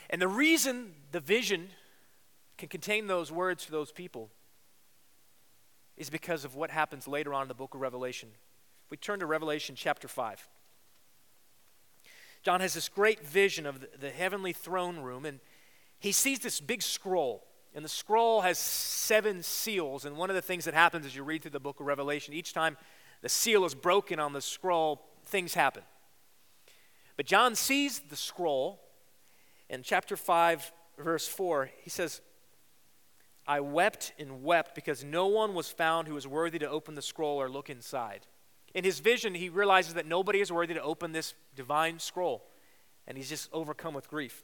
And 0.09 0.23
the 0.23 0.29
reason 0.29 0.93
the 1.11 1.19
vision 1.19 1.71
can 2.59 2.69
contain 2.69 3.09
those 3.09 3.33
words 3.33 3.67
to 3.67 3.73
those 3.73 3.91
people 3.91 4.31
is 5.97 6.11
because 6.11 6.45
of 6.45 6.55
what 6.55 6.71
happens 6.71 7.09
later 7.09 7.35
on 7.35 7.43
in 7.43 7.49
the 7.49 7.55
book 7.55 7.75
of 7.75 7.81
Revelation. 7.81 8.29
We 8.89 8.99
turn 8.99 9.19
to 9.19 9.27
Revelation 9.27 9.75
chapter 9.75 10.07
5, 10.07 10.49
John 12.43 12.61
has 12.61 12.75
this 12.75 12.89
great 12.89 13.25
vision 13.25 13.67
of 13.67 13.81
the, 13.81 13.89
the 14.01 14.11
heavenly 14.11 14.53
throne 14.53 14.99
room, 14.99 15.25
and 15.25 15.39
he 16.03 16.11
sees 16.11 16.41
this 16.41 16.61
big 16.61 16.83
scroll. 16.83 17.47
And 17.75 17.85
the 17.85 17.89
scroll 17.89 18.41
has 18.41 18.59
seven 18.59 19.43
seals. 19.45 20.05
And 20.05 20.17
one 20.17 20.31
of 20.31 20.37
the 20.37 20.43
things 20.43 20.65
that 20.65 20.75
happens 20.75 21.07
as 21.07 21.15
you 21.15 21.23
read 21.23 21.43
through 21.43 21.53
the 21.53 21.61
book 21.61 21.79
of 21.79 21.87
Revelation, 21.87 22.35
each 22.35 22.53
time 22.53 22.77
the 23.23 23.29
seal 23.29 23.65
is 23.65 23.73
broken 23.73 24.19
on 24.19 24.33
the 24.33 24.41
scroll, 24.41 25.01
things 25.25 25.55
happen. 25.55 25.85
But 27.17 27.27
John 27.27 27.55
sees 27.55 28.01
the 28.01 28.17
scroll 28.17 28.83
in 29.71 29.85
chapter 29.85 30.17
5, 30.17 30.73
verse 30.99 31.29
4. 31.29 31.71
He 31.83 31.89
says, 31.89 32.21
I 33.47 33.61
wept 33.61 34.13
and 34.19 34.43
wept 34.43 34.75
because 34.75 35.05
no 35.05 35.29
one 35.29 35.55
was 35.55 35.69
found 35.69 36.09
who 36.09 36.15
was 36.15 36.27
worthy 36.27 36.59
to 36.59 36.69
open 36.69 36.97
the 36.97 37.03
scroll 37.03 37.41
or 37.41 37.49
look 37.49 37.71
inside. 37.71 38.27
In 38.75 38.83
his 38.83 38.99
vision, 38.99 39.37
he 39.37 39.49
realizes 39.49 39.95
that 39.95 40.07
nobody 40.07 40.41
is 40.41 40.51
worthy 40.51 40.75
to 40.75 40.83
open 40.83 41.13
this 41.13 41.35
divine 41.55 42.01
scroll, 42.01 42.45
and 43.07 43.17
he's 43.17 43.29
just 43.29 43.49
overcome 43.53 43.95
with 43.95 44.09
grief. 44.09 44.43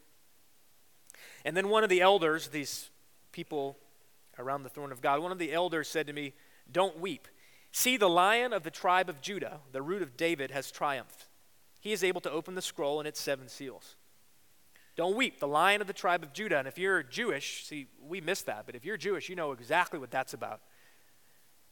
And 1.45 1.57
then 1.57 1.69
one 1.69 1.85
of 1.85 1.91
the 1.91 2.01
elders, 2.01 2.49
these 2.49 2.91
people 3.33 3.79
around 4.39 4.63
the 4.63 4.69
throne 4.69 4.93
of 4.93 5.01
God, 5.01 5.21
one 5.21 5.33
of 5.33 5.39
the 5.39 5.53
elders 5.53 5.89
said 5.89 6.07
to 6.07 6.13
me, 6.13 6.35
Don't 6.71 6.99
weep. 6.99 7.29
See, 7.73 7.97
the 7.97 8.09
lion 8.09 8.53
of 8.53 8.63
the 8.63 8.71
tribe 8.71 9.09
of 9.09 9.21
Judah, 9.21 9.61
the 9.73 9.83
root 9.83 10.03
of 10.03 10.17
David, 10.17 10.51
has 10.51 10.71
triumphed. 10.71 11.27
He 11.81 11.93
is 11.93 12.03
able 12.03 12.21
to 12.23 12.31
open 12.31 12.55
the 12.55 12.63
scroll 12.63 12.99
and 12.99 13.07
its 13.07 13.21
seven 13.21 13.49
seals. 13.49 13.97
Don't 14.97 15.15
weep, 15.15 15.39
the 15.39 15.47
lion 15.47 15.81
of 15.81 15.87
the 15.87 15.93
tribe 15.93 16.25
of 16.25 16.33
Judah. 16.33 16.59
And 16.59 16.67
if 16.67 16.77
you're 16.77 17.05
Jewish, 17.05 17.65
see, 17.65 17.87
we 18.03 18.21
miss 18.21 18.43
that, 18.43 18.67
but 18.67 18.75
if 18.75 18.85
you're 18.85 18.97
Jewish, 18.97 19.29
you 19.29 19.37
know 19.37 19.53
exactly 19.53 19.99
what 19.99 20.11
that's 20.11 20.35
about. 20.35 20.61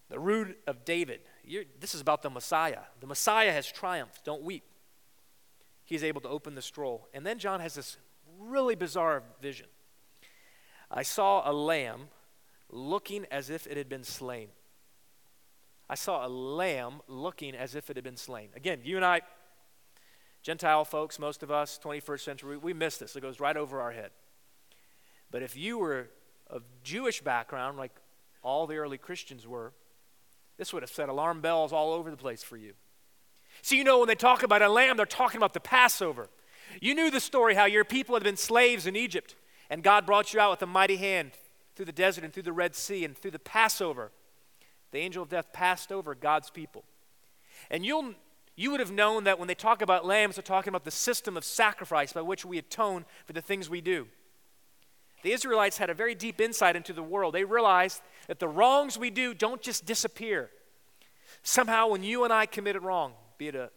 The 0.09 0.21
root 0.21 0.57
of 0.69 0.85
David. 0.85 1.21
You're, 1.43 1.65
this 1.81 1.93
is 1.93 2.01
about 2.01 2.23
the 2.23 2.31
Messiah. 2.31 2.83
The 3.01 3.09
Messiah 3.09 3.51
has 3.51 3.67
triumphed. 3.67 4.25
Don't 4.25 4.43
weep. 4.43 4.63
he's 5.85 6.05
able 6.05 6.21
to 6.21 6.29
open 6.29 6.55
the 6.55 6.63
scroll. 6.63 7.09
And 7.13 7.27
then 7.27 7.41
John 7.41 7.59
has 7.59 7.75
this 7.75 7.97
really 8.41 8.75
bizarre 8.75 9.23
vision. 9.41 9.67
I 10.91 11.03
saw 11.03 11.49
a 11.49 11.53
lamb 11.53 12.09
looking 12.71 13.27
as 13.31 13.51
if 13.51 13.67
it 13.67 13.77
had 13.77 13.89
been 13.89 14.05
slain. 14.05 14.49
I 15.89 15.95
saw 15.95 16.27
a 16.27 16.29
lamb 16.29 17.01
looking 17.07 17.55
as 17.55 17.75
if 17.75 17.91
it 17.91 17.97
had 17.97 18.05
been 18.05 18.17
slain. 18.17 18.49
Again, 18.57 18.81
you 18.85 18.97
and 18.97 19.05
I, 19.05 19.21
Gentile 20.43 20.85
folks, 20.85 21.19
most 21.19 21.43
of 21.43 21.51
us, 21.51 21.79
21st 21.83 22.21
century, 22.21 22.57
we 22.57 22.73
miss 22.73 22.99
this. 22.99 23.15
It 23.17 23.21
goes 23.21 23.41
right 23.41 23.57
over 23.57 23.81
our 23.81 23.93
head. 23.93 24.11
But 25.31 25.43
if 25.43 25.57
you 25.57 25.79
were 25.79 26.09
of 26.49 26.63
Jewish 26.83 27.21
background, 27.21 27.79
like 27.79 27.93
all 28.43 28.67
the 28.67 28.77
early 28.77 28.99
Christians 28.99 29.47
were, 29.47 29.73
this 30.57 30.73
would 30.73 30.83
have 30.83 30.91
set 30.91 31.09
alarm 31.09 31.41
bells 31.41 31.73
all 31.73 31.93
over 31.93 32.11
the 32.11 32.17
place 32.17 32.43
for 32.43 32.57
you. 32.57 32.75
See, 33.63 33.79
you 33.79 33.85
know, 33.85 33.99
when 33.99 34.09
they 34.09 34.15
talk 34.15 34.43
about 34.43 34.63
a 34.63 34.69
lamb, 34.69 34.97
they're 34.97 35.07
talking 35.07 35.39
about 35.39 35.55
the 35.55 35.61
Passover. 35.61 36.29
You 36.81 36.95
knew 36.95 37.11
the 37.11 37.21
story 37.21 37.55
how 37.55 37.65
your 37.65 37.85
people 37.85 38.15
had 38.15 38.23
been 38.23 38.37
slaves 38.37 38.87
in 38.87 38.97
Egypt, 38.97 39.35
and 39.71 39.83
God 39.83 40.07
brought 40.07 40.33
you 40.33 40.41
out 40.41 40.51
with 40.51 40.63
a 40.63 40.67
mighty 40.67 40.97
hand 40.97 41.33
through 41.75 41.87
the 41.87 41.93
desert 41.93 42.25
and 42.25 42.33
through 42.33 42.45
the 42.45 42.53
Red 42.53 42.75
Sea 42.75 43.05
and 43.05 43.17
through 43.17 43.33
the 43.33 43.39
Passover. 43.39 44.11
The 44.93 44.99
angel 44.99 45.23
of 45.23 45.29
death 45.29 45.53
passed 45.53 45.93
over 45.93 46.15
God's 46.15 46.51
people. 46.51 46.85
And 47.71 47.85
you'll, 47.85 48.15
you 48.55 48.71
would 48.71 48.81
have 48.81 48.93
known 48.93 49.25
that 49.25 49.39
when 49.39 49.49
they 49.49 49.55
talk 49.55 49.83
about 49.83 50.07
lambs, 50.07 50.37
they're 50.37 50.43
talking 50.43 50.71
about 50.71 50.85
the 50.85 50.91
system 50.91 51.37
of 51.37 51.45
sacrifice 51.45 52.13
by 52.13 52.23
which 52.23 52.45
we 52.45 52.59
atone 52.59 53.05
for 53.27 53.33
the 53.33 53.43
things 53.43 53.69
we 53.69 53.81
do. 53.81 54.09
The 55.23 55.33
Israelites 55.33 55.79
had 55.79 55.91
a 55.91 55.95
very 55.95 56.15
deep 56.15 56.41
insight 56.41 56.77
into 56.77 56.93
the 56.93 57.03
world. 57.03 57.35
They 57.35 57.45
realized 57.45 58.01
that 58.29 58.39
the 58.39 58.49
wrongs 58.49 58.99
we 58.99 59.11
do 59.11 59.35
don't 59.35 59.61
just 59.61 59.85
disappear. 59.85 60.51
Somehow, 61.43 61.89
when 61.89 62.03
you 62.03 62.25
and 62.25 62.33
I 62.33 62.47
commit 62.47 62.77
a 62.77 62.81
wrong, 62.81 63.13
be 63.39 63.49
it 63.49 63.55
a 63.55 63.71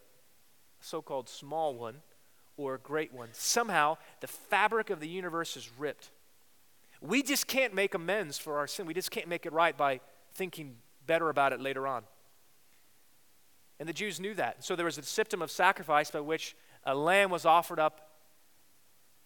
so 0.80 1.02
called 1.02 1.28
small 1.28 1.74
one 1.74 1.96
or 2.60 2.74
a 2.74 2.78
great 2.78 3.12
one, 3.12 3.28
somehow 3.32 3.96
the 4.20 4.26
fabric 4.26 4.90
of 4.90 5.00
the 5.00 5.08
universe 5.08 5.56
is 5.56 5.70
ripped. 5.78 6.10
We 7.00 7.22
just 7.22 7.46
can't 7.46 7.74
make 7.74 7.94
amends 7.94 8.38
for 8.38 8.58
our 8.58 8.66
sin. 8.66 8.86
We 8.86 8.94
just 8.94 9.10
can't 9.10 9.28
make 9.28 9.46
it 9.46 9.52
right 9.52 9.76
by 9.76 10.00
thinking 10.34 10.76
better 11.06 11.28
about 11.28 11.52
it 11.52 11.60
later 11.60 11.86
on. 11.86 12.04
And 13.78 13.88
the 13.88 13.94
Jews 13.94 14.20
knew 14.20 14.34
that. 14.34 14.62
So 14.62 14.76
there 14.76 14.84
was 14.84 14.98
a 14.98 15.02
system 15.02 15.40
of 15.40 15.50
sacrifice 15.50 16.10
by 16.10 16.20
which 16.20 16.54
a 16.84 16.94
lamb 16.94 17.30
was 17.30 17.46
offered 17.46 17.78
up 17.78 18.10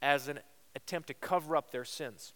as 0.00 0.28
an 0.28 0.38
attempt 0.76 1.08
to 1.08 1.14
cover 1.14 1.56
up 1.56 1.72
their 1.72 1.84
sins. 1.84 2.34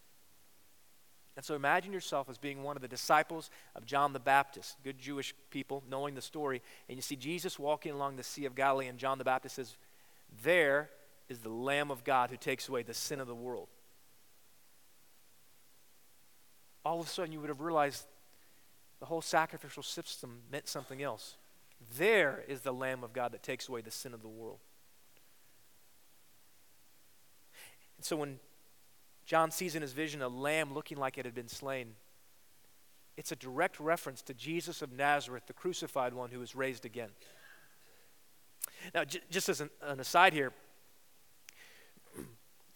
And 1.37 1.45
so 1.45 1.55
imagine 1.55 1.93
yourself 1.93 2.29
as 2.29 2.37
being 2.37 2.63
one 2.63 2.75
of 2.75 2.81
the 2.81 2.87
disciples 2.89 3.49
of 3.73 3.85
John 3.85 4.11
the 4.11 4.19
Baptist, 4.19 4.75
good 4.83 4.99
Jewish 4.99 5.33
people 5.51 5.81
knowing 5.89 6.13
the 6.13 6.21
story, 6.21 6.61
and 6.89 6.97
you 6.97 7.01
see 7.01 7.15
Jesus 7.15 7.57
walking 7.57 7.93
along 7.93 8.17
the 8.17 8.23
Sea 8.23 8.43
of 8.43 8.55
Galilee, 8.55 8.87
and 8.87 8.99
John 8.99 9.17
the 9.17 9.23
Baptist 9.23 9.55
says, 9.55 9.77
There 10.43 10.89
is 11.27 11.39
the 11.39 11.49
Lamb 11.49 11.91
of 11.91 12.03
God 12.03 12.29
who 12.29 12.37
takes 12.37 12.67
away 12.69 12.83
the 12.83 12.93
sin 12.93 13.19
of 13.19 13.27
the 13.27 13.35
world. 13.35 13.67
All 16.85 16.99
of 16.99 17.07
a 17.07 17.09
sudden, 17.09 17.31
you 17.31 17.39
would 17.39 17.49
have 17.49 17.61
realized 17.61 18.05
the 18.99 19.05
whole 19.05 19.21
sacrificial 19.21 19.83
system 19.83 20.41
meant 20.51 20.67
something 20.67 21.01
else. 21.01 21.35
There 21.97 22.43
is 22.47 22.61
the 22.61 22.73
Lamb 22.73 23.03
of 23.03 23.13
God 23.13 23.31
that 23.31 23.43
takes 23.43 23.69
away 23.69 23.81
the 23.81 23.91
sin 23.91 24.13
of 24.13 24.21
the 24.21 24.27
world. 24.27 24.59
And 27.97 28.05
so 28.05 28.15
when 28.15 28.39
John 29.25 29.51
sees 29.51 29.75
in 29.75 29.81
his 29.81 29.91
vision 29.91 30.21
a 30.21 30.29
lamb 30.29 30.73
looking 30.73 30.97
like 30.97 31.17
it 31.17 31.25
had 31.25 31.35
been 31.35 31.49
slain, 31.49 31.95
it's 33.17 33.33
a 33.33 33.35
direct 33.35 33.79
reference 33.79 34.21
to 34.23 34.33
Jesus 34.33 34.81
of 34.81 34.93
Nazareth, 34.93 35.43
the 35.47 35.53
crucified 35.53 36.13
one 36.13 36.31
who 36.31 36.39
was 36.39 36.55
raised 36.55 36.85
again. 36.85 37.09
Now, 38.93 39.03
j- 39.03 39.21
just 39.29 39.49
as 39.49 39.61
an, 39.61 39.69
an 39.81 39.99
aside 39.99 40.33
here, 40.33 40.51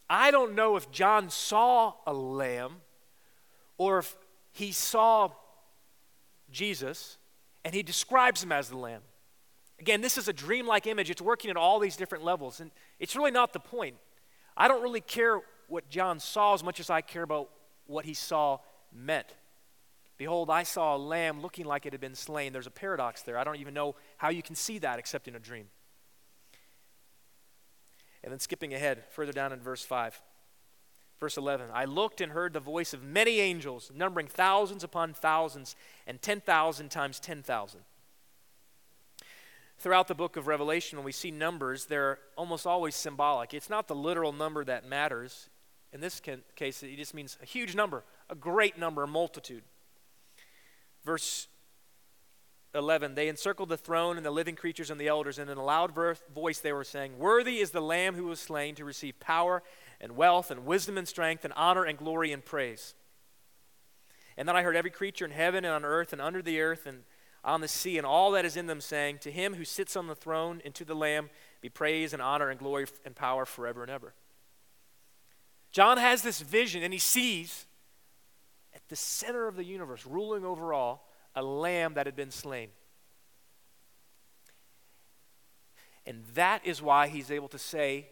I 0.10 0.32
don't 0.32 0.56
know 0.56 0.76
if 0.76 0.92
John 0.92 1.30
saw 1.30 1.94
a 2.06 2.14
lamb 2.14 2.78
or 3.78 4.00
if 4.00 4.16
he 4.52 4.72
saw 4.72 5.32
Jesus 6.52 7.18
and 7.66 7.74
he 7.74 7.84
describes 7.84 8.44
him 8.44 8.52
as 8.52 8.70
the 8.70 8.78
lamb. 8.78 9.02
Again, 9.80 10.02
this 10.02 10.18
is 10.18 10.28
a 10.28 10.34
dreamlike 10.34 10.88
image. 10.88 11.10
It's 11.10 11.22
working 11.22 11.50
at 11.50 11.58
all 11.58 11.80
these 11.80 11.98
different 11.98 12.24
levels, 12.24 12.60
and 12.60 12.72
it's 13.00 13.16
really 13.16 13.32
not 13.32 13.54
the 13.54 13.60
point. 13.60 13.96
I 14.56 14.68
don't 14.68 14.84
really 14.84 15.02
care 15.02 15.42
what 15.68 15.90
John 15.90 16.20
saw 16.20 16.54
as 16.54 16.64
much 16.64 16.80
as 16.80 16.90
I 16.90 17.02
care 17.02 17.24
about 17.24 17.50
what 17.88 18.06
he 18.06 18.14
saw 18.14 18.60
meant. 18.94 19.28
Behold, 20.18 20.50
I 20.50 20.64
saw 20.64 20.96
a 20.96 20.98
lamb 20.98 21.42
looking 21.42 21.66
like 21.66 21.86
it 21.86 21.94
had 21.94 22.00
been 22.00 22.16
slain. 22.16 22.54
There's 22.54 22.68
a 22.68 22.72
paradox 22.72 23.24
there. 23.24 23.38
I 23.38 23.44
don't 23.44 23.58
even 23.58 23.74
know 23.74 23.96
how 24.18 24.30
you 24.30 24.44
can 24.44 24.56
see 24.56 24.78
that 24.80 25.00
except 25.00 25.28
in 25.28 25.36
a 25.36 25.40
dream. 25.40 25.68
And 28.24 28.32
then 28.32 28.40
skipping 28.40 28.74
ahead, 28.74 29.04
further 29.12 29.34
down 29.34 29.52
in 29.52 29.60
verse 29.60 29.84
5. 29.84 30.22
Verse 31.20 31.38
11 31.38 31.68
I 31.74 31.86
looked 31.86 32.22
and 32.22 32.32
heard 32.32 32.54
the 32.54 32.60
voice 32.60 32.94
of 32.94 33.04
many 33.04 33.40
angels, 33.40 33.92
numbering 33.94 34.28
thousands 34.28 34.84
upon 34.84 35.14
thousands, 35.14 35.76
and 36.08 36.22
10,000 36.22 36.90
times 36.90 37.20
10,000 37.20 37.82
throughout 39.84 40.08
the 40.08 40.16
book 40.16 40.38
of 40.38 40.48
Revelation, 40.48 40.98
when 40.98 41.06
we 41.06 41.12
see 41.12 41.30
numbers, 41.30 41.86
they're 41.86 42.20
almost 42.38 42.66
always 42.66 42.96
symbolic. 42.96 43.54
It's 43.54 43.70
not 43.70 43.90
the 43.90 43.96
literal 43.96 44.32
number 44.32 44.64
that 44.64 44.88
matters. 44.88 45.50
In 45.92 46.00
this 46.00 46.22
case, 46.56 46.84
it 46.84 46.96
just 46.96 47.14
means 47.14 47.38
a 47.42 47.46
huge 47.46 47.76
number, 47.76 48.06
a 48.30 48.36
great 48.36 48.78
number, 48.78 49.04
a 49.04 49.08
multitude. 49.08 49.64
Verse 51.04 51.48
11 52.76 53.16
They 53.16 53.28
encircled 53.28 53.70
the 53.70 53.78
throne 53.78 54.18
and 54.18 54.26
the 54.26 54.32
living 54.32 54.56
creatures 54.56 54.90
and 54.90 55.00
the 55.00 55.08
elders, 55.08 55.38
and 55.38 55.50
in 55.50 55.58
a 55.58 55.64
loud 55.64 55.94
voice 56.34 56.60
they 56.60 56.74
were 56.74 56.84
saying, 56.84 57.18
Worthy 57.18 57.60
is 57.60 57.72
the 57.72 57.82
Lamb 57.82 58.16
who 58.16 58.26
was 58.26 58.40
slain 58.40 58.76
to 58.76 58.86
receive 58.86 59.20
power 59.20 59.64
and 60.02 60.16
wealth 60.16 60.52
and 60.52 60.66
wisdom 60.66 60.98
and 60.98 61.08
strength 61.08 61.46
and 61.46 61.54
honor 61.56 61.84
and 61.84 61.98
glory 61.98 62.32
and 62.32 62.44
praise. 62.44 62.96
And 64.38 64.48
then 64.48 64.56
I 64.56 64.64
heard 64.64 64.76
every 64.76 64.92
creature 64.92 65.26
in 65.26 65.32
heaven 65.32 65.64
and 65.64 65.74
on 65.74 65.86
earth 65.86 66.12
and 66.12 66.22
under 66.22 66.42
the 66.42 66.60
earth 66.60 66.86
and 66.86 67.04
on 67.44 67.62
the 67.62 67.68
sea 67.68 67.98
and 67.98 68.08
all 68.08 68.32
that 68.32 68.46
is 68.46 68.58
in 68.58 68.68
them, 68.68 68.82
saying, 68.82 69.20
To 69.20 69.32
him 69.32 69.56
who 69.56 69.66
sits 69.66 69.96
on 69.96 70.08
the 70.08 70.16
throne 70.16 70.62
and 70.66 70.74
to 70.76 70.86
the 70.86 70.96
Lamb 70.96 71.30
be 71.62 71.70
praise 71.70 72.14
and 72.14 72.22
honor 72.22 72.50
and 72.50 72.60
glory 72.60 72.88
and 73.06 73.16
power 73.16 73.46
forever 73.46 73.84
and 73.84 73.92
ever. 73.92 74.14
John 75.72 75.98
has 75.98 76.22
this 76.22 76.40
vision 76.40 76.84
and 76.84 76.94
he 76.94 77.00
sees 77.00 77.66
at 78.74 78.88
the 78.90 78.96
center 78.96 79.48
of 79.48 79.56
the 79.56 79.64
universe, 79.64 80.06
ruling 80.06 80.46
over 80.46 80.74
all, 80.74 81.08
a 81.36 81.42
lamb 81.42 81.94
that 81.96 82.06
had 82.06 82.16
been 82.16 82.32
slain. 82.32 82.70
And 86.06 86.24
that 86.34 86.66
is 86.66 86.82
why 86.82 87.08
he's 87.08 87.32
able 87.32 87.48
to 87.50 87.58
say 87.58 88.08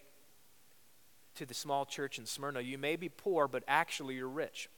to 1.35 1.45
the 1.45 1.53
small 1.53 1.85
church 1.85 2.17
in 2.17 2.25
Smyrna, 2.25 2.61
You 2.61 2.77
may 2.77 2.95
be 2.95 3.09
poor, 3.09 3.47
but 3.47 3.63
actually 3.67 4.15
you're 4.15 4.29
rich. 4.29 4.69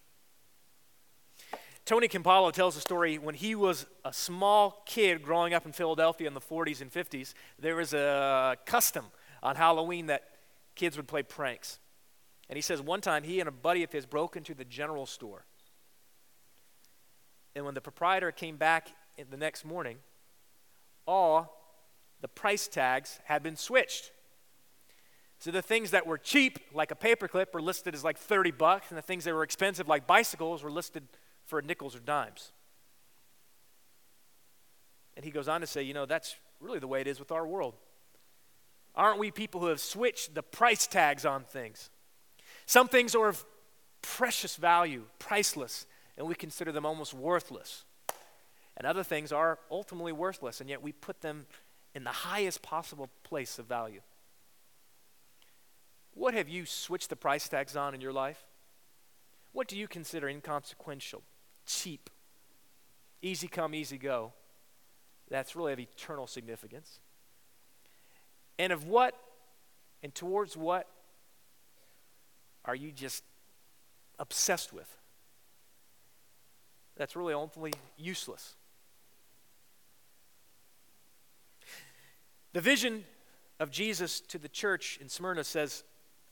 Tony 1.86 2.08
Campolo 2.08 2.52
tells 2.52 2.78
a 2.78 2.80
story 2.82 3.18
when 3.18 3.36
he 3.36 3.56
was 3.56 3.86
a 4.06 4.14
small 4.14 4.84
kid 4.86 5.22
growing 5.22 5.54
up 5.54 5.66
in 5.66 5.74
Philadelphia 5.74 6.28
in 6.28 6.34
the 6.34 6.40
40s 6.40 6.82
and 6.82 6.90
50s. 6.92 7.34
There 7.60 7.76
was 7.76 7.94
a 7.94 8.56
custom 8.66 9.06
on 9.42 9.58
Halloween 9.58 10.06
that 10.06 10.24
kids 10.76 10.96
would 10.96 11.08
play 11.08 11.24
pranks. 11.24 11.80
And 12.50 12.56
he 12.56 12.62
says 12.62 12.82
one 12.82 13.02
time 13.02 13.24
he 13.24 13.42
and 13.42 13.50
a 13.50 13.52
buddy 13.52 13.84
of 13.84 13.92
his 13.92 14.06
broke 14.06 14.38
into 14.38 14.54
the 14.54 14.64
general 14.64 15.06
store. 15.06 15.46
And 17.56 17.66
when 17.66 17.74
the 17.74 17.82
proprietor 17.82 18.32
came 18.32 18.58
back 18.58 18.90
the 19.30 19.38
next 19.38 19.64
morning, 19.64 19.98
all 21.06 21.60
the 22.22 22.28
price 22.28 22.68
tags 22.68 23.20
had 23.26 23.44
been 23.44 23.56
switched. 23.56 24.12
So 25.40 25.52
the 25.52 25.62
things 25.62 25.92
that 25.92 26.08
were 26.08 26.18
cheap, 26.18 26.60
like 26.74 26.92
a 26.92 26.96
paperclip, 26.96 27.54
were 27.54 27.62
listed 27.62 27.94
as 27.94 28.04
like 28.04 28.18
30 28.18 28.52
bucks, 28.52 28.88
and 28.90 28.98
the 28.98 29.02
things 29.02 29.26
that 29.26 29.34
were 29.34 29.44
expensive, 29.44 29.88
like 29.88 30.08
bicycles, 30.08 30.64
were 30.64 30.72
listed 30.72 31.04
for 31.46 31.62
nickels 31.62 31.96
or 31.96 32.00
dimes. 32.00 32.54
And 35.16 35.26
he 35.26 35.32
goes 35.32 35.48
on 35.48 35.62
to 35.62 35.68
say, 35.68 35.84
you 35.84 35.94
know, 35.94 36.06
that's 36.06 36.36
really 36.60 36.80
the 36.80 36.88
way 36.88 37.02
it 37.02 37.08
is 37.08 37.20
with 37.20 37.32
our 37.32 37.46
world. 37.46 37.76
Aren't 38.96 39.20
we 39.20 39.32
people 39.32 39.60
who 39.60 39.68
have 39.68 39.80
switched 39.80 40.34
the 40.34 40.44
price 40.44 40.88
tags 40.88 41.26
on 41.26 41.44
things? 41.44 41.90
Some 42.66 42.88
things 42.88 43.14
are 43.14 43.28
of 43.28 43.44
precious 44.02 44.56
value, 44.56 45.04
priceless, 45.20 45.86
and 46.18 46.28
we 46.28 46.36
consider 46.36 46.72
them 46.72 46.86
almost 46.86 47.14
worthless. 47.14 47.86
And 48.76 48.88
other 48.88 49.04
things 49.04 49.32
are 49.32 49.60
ultimately 49.70 50.12
worthless, 50.12 50.62
and 50.62 50.70
yet 50.70 50.82
we 50.82 50.92
put 50.92 51.22
them 51.22 51.46
in 51.94 52.04
the 52.04 52.10
highest 52.10 52.62
possible 52.62 53.10
place 53.24 53.60
of 53.60 53.66
value. 53.66 54.02
What 56.16 56.34
have 56.34 56.50
you 56.50 56.66
switched 56.66 57.10
the 57.10 57.16
price 57.16 57.48
tags 57.48 57.76
on 57.76 57.94
in 57.94 58.02
your 58.02 58.14
life? 58.14 58.44
What 59.52 59.68
do 59.68 59.78
you 59.78 59.88
consider 59.88 60.28
inconsequential? 60.28 61.24
cheap, 61.66 62.10
easy 63.22 63.48
come, 63.48 63.74
easy 63.74 63.98
go, 63.98 64.34
that's 65.30 65.56
really 65.56 65.74
of 65.74 65.80
eternal 65.80 66.28
significance. 66.28 67.00
And 68.60 68.72
of 68.72 68.86
what 68.86 69.16
and 70.04 70.14
towards 70.14 70.56
what 70.56 70.88
are 72.66 72.76
you 72.76 72.92
just 72.92 73.24
obsessed 74.20 74.74
with? 74.74 74.98
That's 76.96 77.16
really 77.16 77.34
ultimately 77.34 77.74
useless. 77.98 78.56
The 82.54 82.62
vision 82.62 83.04
of 83.60 83.72
Jesus 83.72 84.22
to 84.22 84.38
the 84.38 84.50
church 84.50 85.00
in 85.02 85.10
Smyrna 85.10 85.44
says, 85.44 85.84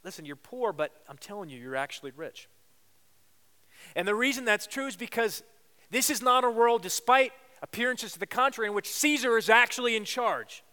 Listen, 0.03 0.25
you're 0.25 0.35
poor, 0.35 0.73
but 0.73 0.91
I'm 1.07 1.17
telling 1.17 1.49
you, 1.49 1.59
you're 1.59 1.75
actually 1.75 2.11
rich. 2.15 2.47
And 3.95 4.07
the 4.07 4.15
reason 4.15 4.45
that's 4.45 4.65
true 4.65 4.87
is 4.87 4.95
because 4.95 5.43
this 5.91 6.09
is 6.09 6.21
not 6.21 6.43
a 6.43 6.49
world, 6.49 6.81
despite 6.81 7.33
appearances 7.61 8.13
to 8.13 8.19
the 8.19 8.25
contrary, 8.25 8.67
in 8.67 8.73
which 8.73 8.89
Caesar 8.89 9.37
is 9.37 9.49
actually 9.49 9.95
in 9.95 10.05
charge. 10.05 10.63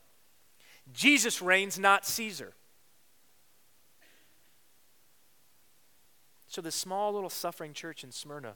Jesus 0.93 1.43
reigns, 1.43 1.79
not 1.79 2.07
Caesar. 2.07 2.55
So, 6.47 6.63
this 6.63 6.75
small 6.75 7.13
little 7.13 7.29
suffering 7.29 7.75
church 7.75 8.03
in 8.03 8.11
Smyrna, 8.11 8.55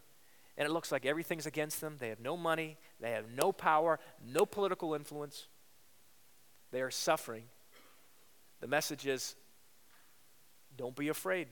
and 0.57 0.67
it 0.67 0.71
looks 0.71 0.93
like 0.93 1.07
everything's 1.07 1.47
against 1.47 1.81
them. 1.81 1.97
They 1.99 2.09
have 2.09 2.21
no 2.21 2.37
money, 2.37 2.77
they 3.01 3.11
have 3.13 3.31
no 3.31 3.53
power, 3.53 3.99
no 4.25 4.47
political 4.47 4.95
influence. 4.95 5.47
They 6.71 6.81
are 6.81 6.91
suffering. 6.91 7.45
The 8.61 8.67
message 8.67 9.07
is 9.07 9.35
don't 10.77 10.97
be 10.97 11.09
afraid. 11.09 11.49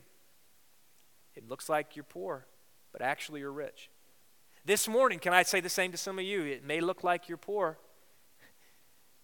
It 1.35 1.49
looks 1.49 1.69
like 1.69 1.97
you're 1.97 2.05
poor, 2.05 2.47
but 2.93 3.03
actually 3.03 3.41
you're 3.41 3.53
rich. 3.53 3.91
This 4.65 4.89
morning, 4.89 5.19
can 5.19 5.33
I 5.33 5.43
say 5.43 5.61
the 5.61 5.69
same 5.69 5.93
to 5.93 5.99
some 5.99 6.19
of 6.19 6.25
you? 6.25 6.43
It 6.43 6.65
may 6.65 6.81
look 6.81 7.03
like 7.03 7.29
you're 7.29 7.39
poor, 7.39 7.79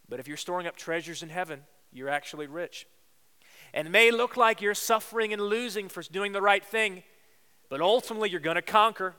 but 0.09 0.21
if 0.21 0.29
you're 0.29 0.37
storing 0.37 0.67
up 0.67 0.77
treasures 0.77 1.23
in 1.23 1.29
heaven, 1.29 1.63
you're 1.93 2.09
actually 2.09 2.47
rich. 2.47 2.87
And 3.75 3.89
it 3.89 3.91
may 3.91 4.11
look 4.11 4.37
like 4.37 4.61
you're 4.63 4.75
suffering 4.75 5.33
and 5.33 5.43
losing 5.43 5.89
for 5.89 6.03
doing 6.03 6.33
the 6.33 6.43
right 6.43 6.65
thing, 6.65 7.03
but 7.69 7.81
ultimately 7.81 8.31
you're 8.31 8.41
going 8.41 8.57
to 8.57 8.63
conquer. 8.63 9.15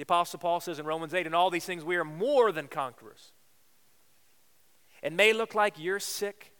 The 0.00 0.04
Apostle 0.04 0.38
Paul 0.38 0.60
says 0.60 0.78
in 0.78 0.86
Romans 0.86 1.12
8, 1.12 1.26
in 1.26 1.34
all 1.34 1.50
these 1.50 1.66
things 1.66 1.84
we 1.84 1.96
are 1.96 2.06
more 2.06 2.52
than 2.52 2.68
conquerors. 2.68 3.32
It 5.02 5.12
may 5.12 5.34
look 5.34 5.54
like 5.54 5.74
you're 5.78 6.00
sick, 6.00 6.54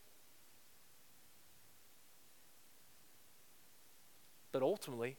but 4.52 4.62
ultimately, 4.62 5.16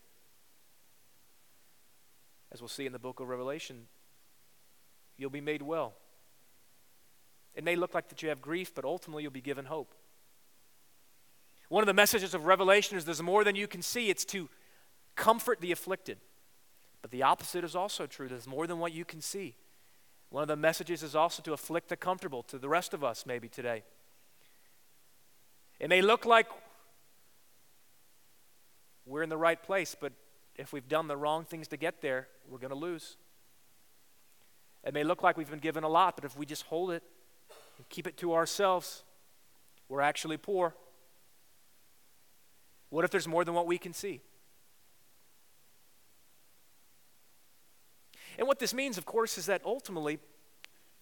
as 2.51 2.61
we'll 2.61 2.67
see 2.67 2.85
in 2.85 2.91
the 2.93 2.99
book 2.99 3.19
of 3.19 3.27
Revelation, 3.27 3.87
you'll 5.17 5.31
be 5.31 5.41
made 5.41 5.63
well. 5.63 5.95
It 7.55 7.63
may 7.63 7.75
look 7.75 7.95
like 7.95 8.09
that 8.09 8.21
you 8.21 8.29
have 8.29 8.39
grief, 8.39 8.75
but 8.75 8.85
ultimately 8.85 9.23
you'll 9.23 9.31
be 9.31 9.41
given 9.41 9.65
hope. 9.65 9.95
One 11.69 11.81
of 11.81 11.87
the 11.87 11.93
messages 11.95 12.35
of 12.35 12.45
Revelation 12.45 12.99
is 12.99 13.05
there's 13.05 13.23
more 13.23 13.43
than 13.43 13.55
you 13.55 13.67
can 13.67 13.81
see. 13.81 14.11
It's 14.11 14.25
to 14.25 14.47
comfort 15.15 15.59
the 15.59 15.71
afflicted. 15.71 16.19
But 17.01 17.11
the 17.11 17.23
opposite 17.23 17.63
is 17.63 17.75
also 17.75 18.05
true. 18.05 18.27
There's 18.27 18.47
more 18.47 18.67
than 18.67 18.79
what 18.79 18.93
you 18.93 19.05
can 19.05 19.21
see. 19.21 19.55
One 20.29 20.41
of 20.43 20.47
the 20.47 20.55
messages 20.55 21.03
is 21.03 21.15
also 21.15 21.41
to 21.43 21.53
afflict 21.53 21.89
the 21.89 21.97
comfortable, 21.97 22.43
to 22.43 22.57
the 22.57 22.69
rest 22.69 22.93
of 22.93 23.03
us 23.03 23.25
maybe 23.25 23.49
today. 23.49 23.83
It 25.79 25.89
may 25.89 26.01
look 26.01 26.25
like 26.25 26.47
we're 29.05 29.23
in 29.23 29.29
the 29.29 29.37
right 29.37 29.61
place, 29.61 29.95
but 29.99 30.13
if 30.55 30.71
we've 30.71 30.87
done 30.87 31.07
the 31.07 31.17
wrong 31.17 31.43
things 31.43 31.67
to 31.69 31.77
get 31.77 32.01
there, 32.01 32.27
we're 32.47 32.59
going 32.59 32.69
to 32.69 32.77
lose. 32.77 33.17
It 34.83 34.93
may 34.93 35.03
look 35.03 35.23
like 35.23 35.37
we've 35.37 35.49
been 35.49 35.59
given 35.59 35.83
a 35.83 35.89
lot, 35.89 36.15
but 36.15 36.23
if 36.23 36.37
we 36.37 36.45
just 36.45 36.63
hold 36.63 36.91
it 36.91 37.03
and 37.77 37.89
keep 37.89 38.07
it 38.07 38.15
to 38.17 38.33
ourselves, 38.33 39.03
we're 39.89 40.01
actually 40.01 40.37
poor. 40.37 40.75
What 42.89 43.03
if 43.03 43.11
there's 43.11 43.27
more 43.27 43.43
than 43.43 43.53
what 43.53 43.67
we 43.67 43.77
can 43.77 43.93
see? 43.93 44.21
And 48.41 48.47
what 48.47 48.57
this 48.57 48.73
means, 48.73 48.97
of 48.97 49.05
course, 49.05 49.37
is 49.37 49.45
that 49.45 49.61
ultimately 49.63 50.17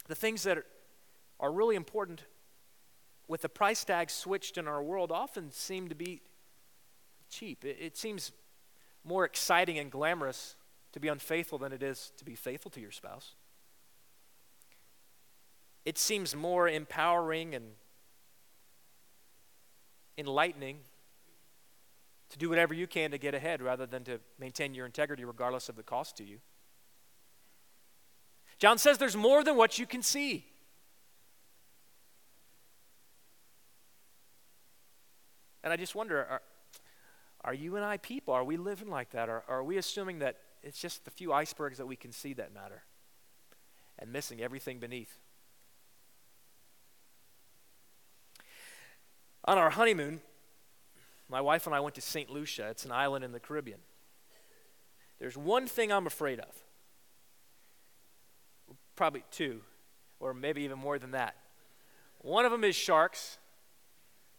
the 0.10 0.14
things 0.14 0.44
that 0.44 0.58
are, 1.40 1.52
really 1.54 1.78
important 1.78 2.26
with 3.30 3.44
the 3.44 3.48
price 3.48 3.86
tag 3.86 4.10
switched 4.10 4.58
in 4.58 4.68
our 4.68 4.84
world 4.84 5.10
often 5.10 5.50
seem 5.50 5.88
to 5.88 5.96
be 5.96 6.22
cheap. 7.30 7.64
It, 7.64 7.78
it 7.80 7.96
seems 7.96 8.34
more 9.06 9.24
exciting 9.24 9.80
and 9.80 9.90
glamorous 9.90 10.58
to 10.92 11.00
be 11.00 11.08
unfaithful 11.08 11.58
than 11.58 11.72
it 11.72 11.82
is 11.82 12.12
to 12.18 12.26
be 12.26 12.36
faithful 12.36 12.72
to 12.72 12.82
your 12.82 12.92
spouse. 12.92 13.36
It 15.86 15.98
seems 15.98 16.36
more 16.36 16.68
empowering 16.68 17.56
and 17.56 17.68
enlightening 20.18 20.80
to 22.32 22.38
do 22.38 22.50
whatever 22.50 22.74
you 22.74 22.86
can 22.86 23.12
to 23.12 23.18
get 23.18 23.34
ahead 23.34 23.62
rather 23.62 23.86
than 23.86 24.04
to 24.04 24.20
maintain 24.38 24.74
your 24.74 24.86
integrity 24.86 25.24
regardless 25.24 25.70
of 25.70 25.78
the 25.78 25.84
cost 25.84 26.18
to 26.18 26.26
you. 26.26 26.40
John 28.60 28.78
says 28.78 28.98
there's 28.98 29.16
more 29.16 29.44
than 29.44 29.56
what 29.56 29.80
you 29.80 29.86
can 29.86 30.04
see. 30.04 30.46
And 35.64 35.74
I 35.74 35.78
just 35.78 35.96
wonder 35.96 36.26
are, 36.26 36.42
are 37.44 37.54
you 37.54 37.78
and 37.78 37.86
I 37.86 37.98
people? 37.98 38.34
Are 38.34 38.44
we 38.44 38.58
living 38.58 38.90
like 38.90 39.12
that? 39.12 39.30
Or 39.30 39.44
are 39.48 39.64
we 39.64 39.78
assuming 39.78 40.20
that 40.20 40.38
it's 40.62 40.80
just 40.80 41.06
the 41.06 41.12
few 41.12 41.32
icebergs 41.32 41.78
that 41.78 41.86
we 41.86 41.96
can 41.96 42.12
see 42.12 42.34
that 42.34 42.54
matter 42.54 42.84
and 43.98 44.12
missing 44.12 44.42
everything 44.42 44.80
beneath? 44.80 45.18
On 49.46 49.58
our 49.58 49.70
honeymoon, 49.70 50.20
my 51.30 51.40
wife 51.40 51.66
and 51.66 51.74
I 51.74 51.80
went 51.80 51.96
to 51.96 52.02
St. 52.02 52.30
Lucia. 52.30 52.68
It's 52.70 52.84
an 52.84 52.92
island 52.92 53.24
in 53.24 53.32
the 53.32 53.40
Caribbean. 53.40 53.80
There's 55.18 55.38
one 55.38 55.66
thing 55.66 55.92
I'm 55.92 56.08
afraid 56.08 56.40
of. 56.40 56.64
Probably 59.00 59.24
two, 59.32 59.62
or 60.20 60.34
maybe 60.34 60.64
even 60.64 60.78
more 60.78 61.00
than 61.00 61.12
that. 61.12 61.38
One 62.18 62.44
of 62.44 62.52
them 62.52 62.66
is 62.66 62.76
sharks. 62.76 63.38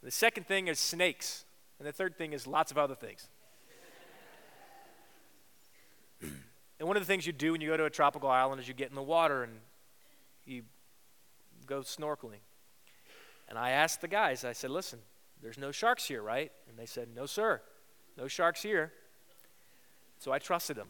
The 0.03 0.11
second 0.11 0.47
thing 0.47 0.69
is 0.69 0.79
snakes. 0.79 1.47
And 1.79 1.89
the 1.89 1.93
third 1.93 2.19
thing 2.19 2.35
is 2.35 2.47
lots 2.47 2.71
of 2.71 2.77
other 2.77 2.95
things. 2.95 3.31
and 6.21 6.87
one 6.87 6.99
of 6.99 7.03
the 7.03 7.07
things 7.07 7.27
you 7.27 7.33
do 7.33 7.53
when 7.53 7.63
you 7.63 7.69
go 7.69 7.79
to 7.79 7.87
a 7.87 7.91
tropical 7.91 8.29
island 8.29 8.61
is 8.61 8.69
you 8.69 8.75
get 8.75 8.91
in 8.91 8.97
the 8.97 9.03
water 9.03 9.45
and 9.45 9.53
you 10.45 10.65
go 11.65 11.81
snorkeling. 11.81 12.43
And 13.49 13.59
I 13.59 13.71
asked 13.71 14.03
the 14.03 14.09
guys, 14.09 14.45
I 14.45 14.53
said, 14.53 14.69
listen, 14.69 14.99
there's 15.41 15.57
no 15.57 15.73
sharks 15.73 16.07
here, 16.07 16.21
right? 16.21 16.53
And 16.69 16.79
they 16.79 16.85
said, 16.85 17.09
No, 17.17 17.25
sir. 17.25 17.63
No 18.19 18.29
sharks 18.29 18.61
here. 18.61 18.93
So 20.19 20.33
I 20.33 20.39
trusted 20.39 20.77
them. 20.77 20.89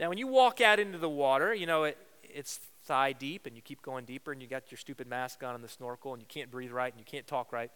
Now, 0.00 0.08
when 0.08 0.18
you 0.18 0.26
walk 0.26 0.60
out 0.60 0.80
into 0.80 0.98
the 0.98 1.08
water, 1.08 1.54
you 1.54 1.66
know, 1.66 1.84
it, 1.84 1.96
it's 2.24 2.58
thigh 2.84 3.12
deep 3.12 3.46
and 3.46 3.56
you 3.56 3.62
keep 3.62 3.82
going 3.82 4.04
deeper 4.04 4.32
and 4.32 4.42
you 4.42 4.48
got 4.48 4.70
your 4.70 4.78
stupid 4.78 5.06
mask 5.06 5.42
on 5.42 5.54
and 5.54 5.62
the 5.62 5.68
snorkel 5.68 6.12
and 6.12 6.20
you 6.20 6.26
can't 6.28 6.50
breathe 6.50 6.72
right 6.72 6.92
and 6.92 7.00
you 7.00 7.04
can't 7.04 7.26
talk 7.26 7.52
right. 7.52 7.70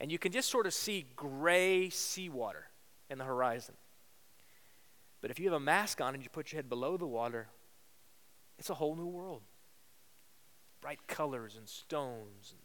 And 0.00 0.10
you 0.10 0.18
can 0.18 0.32
just 0.32 0.50
sort 0.50 0.66
of 0.66 0.74
see 0.74 1.06
gray 1.14 1.90
seawater 1.90 2.66
in 3.08 3.18
the 3.18 3.24
horizon. 3.24 3.74
But 5.20 5.30
if 5.30 5.38
you 5.38 5.46
have 5.46 5.54
a 5.54 5.60
mask 5.60 6.00
on 6.00 6.14
and 6.14 6.22
you 6.22 6.28
put 6.28 6.50
your 6.50 6.58
head 6.58 6.68
below 6.68 6.96
the 6.96 7.06
water, 7.06 7.48
it's 8.58 8.70
a 8.70 8.74
whole 8.74 8.96
new 8.96 9.06
world. 9.06 9.42
Bright 10.80 11.06
colors 11.06 11.54
and 11.56 11.68
stones 11.68 12.50
and 12.50 12.60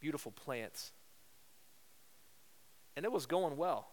beautiful 0.00 0.32
plants. 0.32 0.92
And 2.96 3.04
it 3.04 3.12
was 3.12 3.26
going 3.26 3.58
well. 3.58 3.88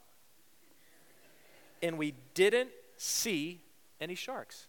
And 1.81 1.97
we 1.97 2.13
didn't 2.33 2.69
see 2.95 3.61
any 3.99 4.15
sharks. 4.15 4.68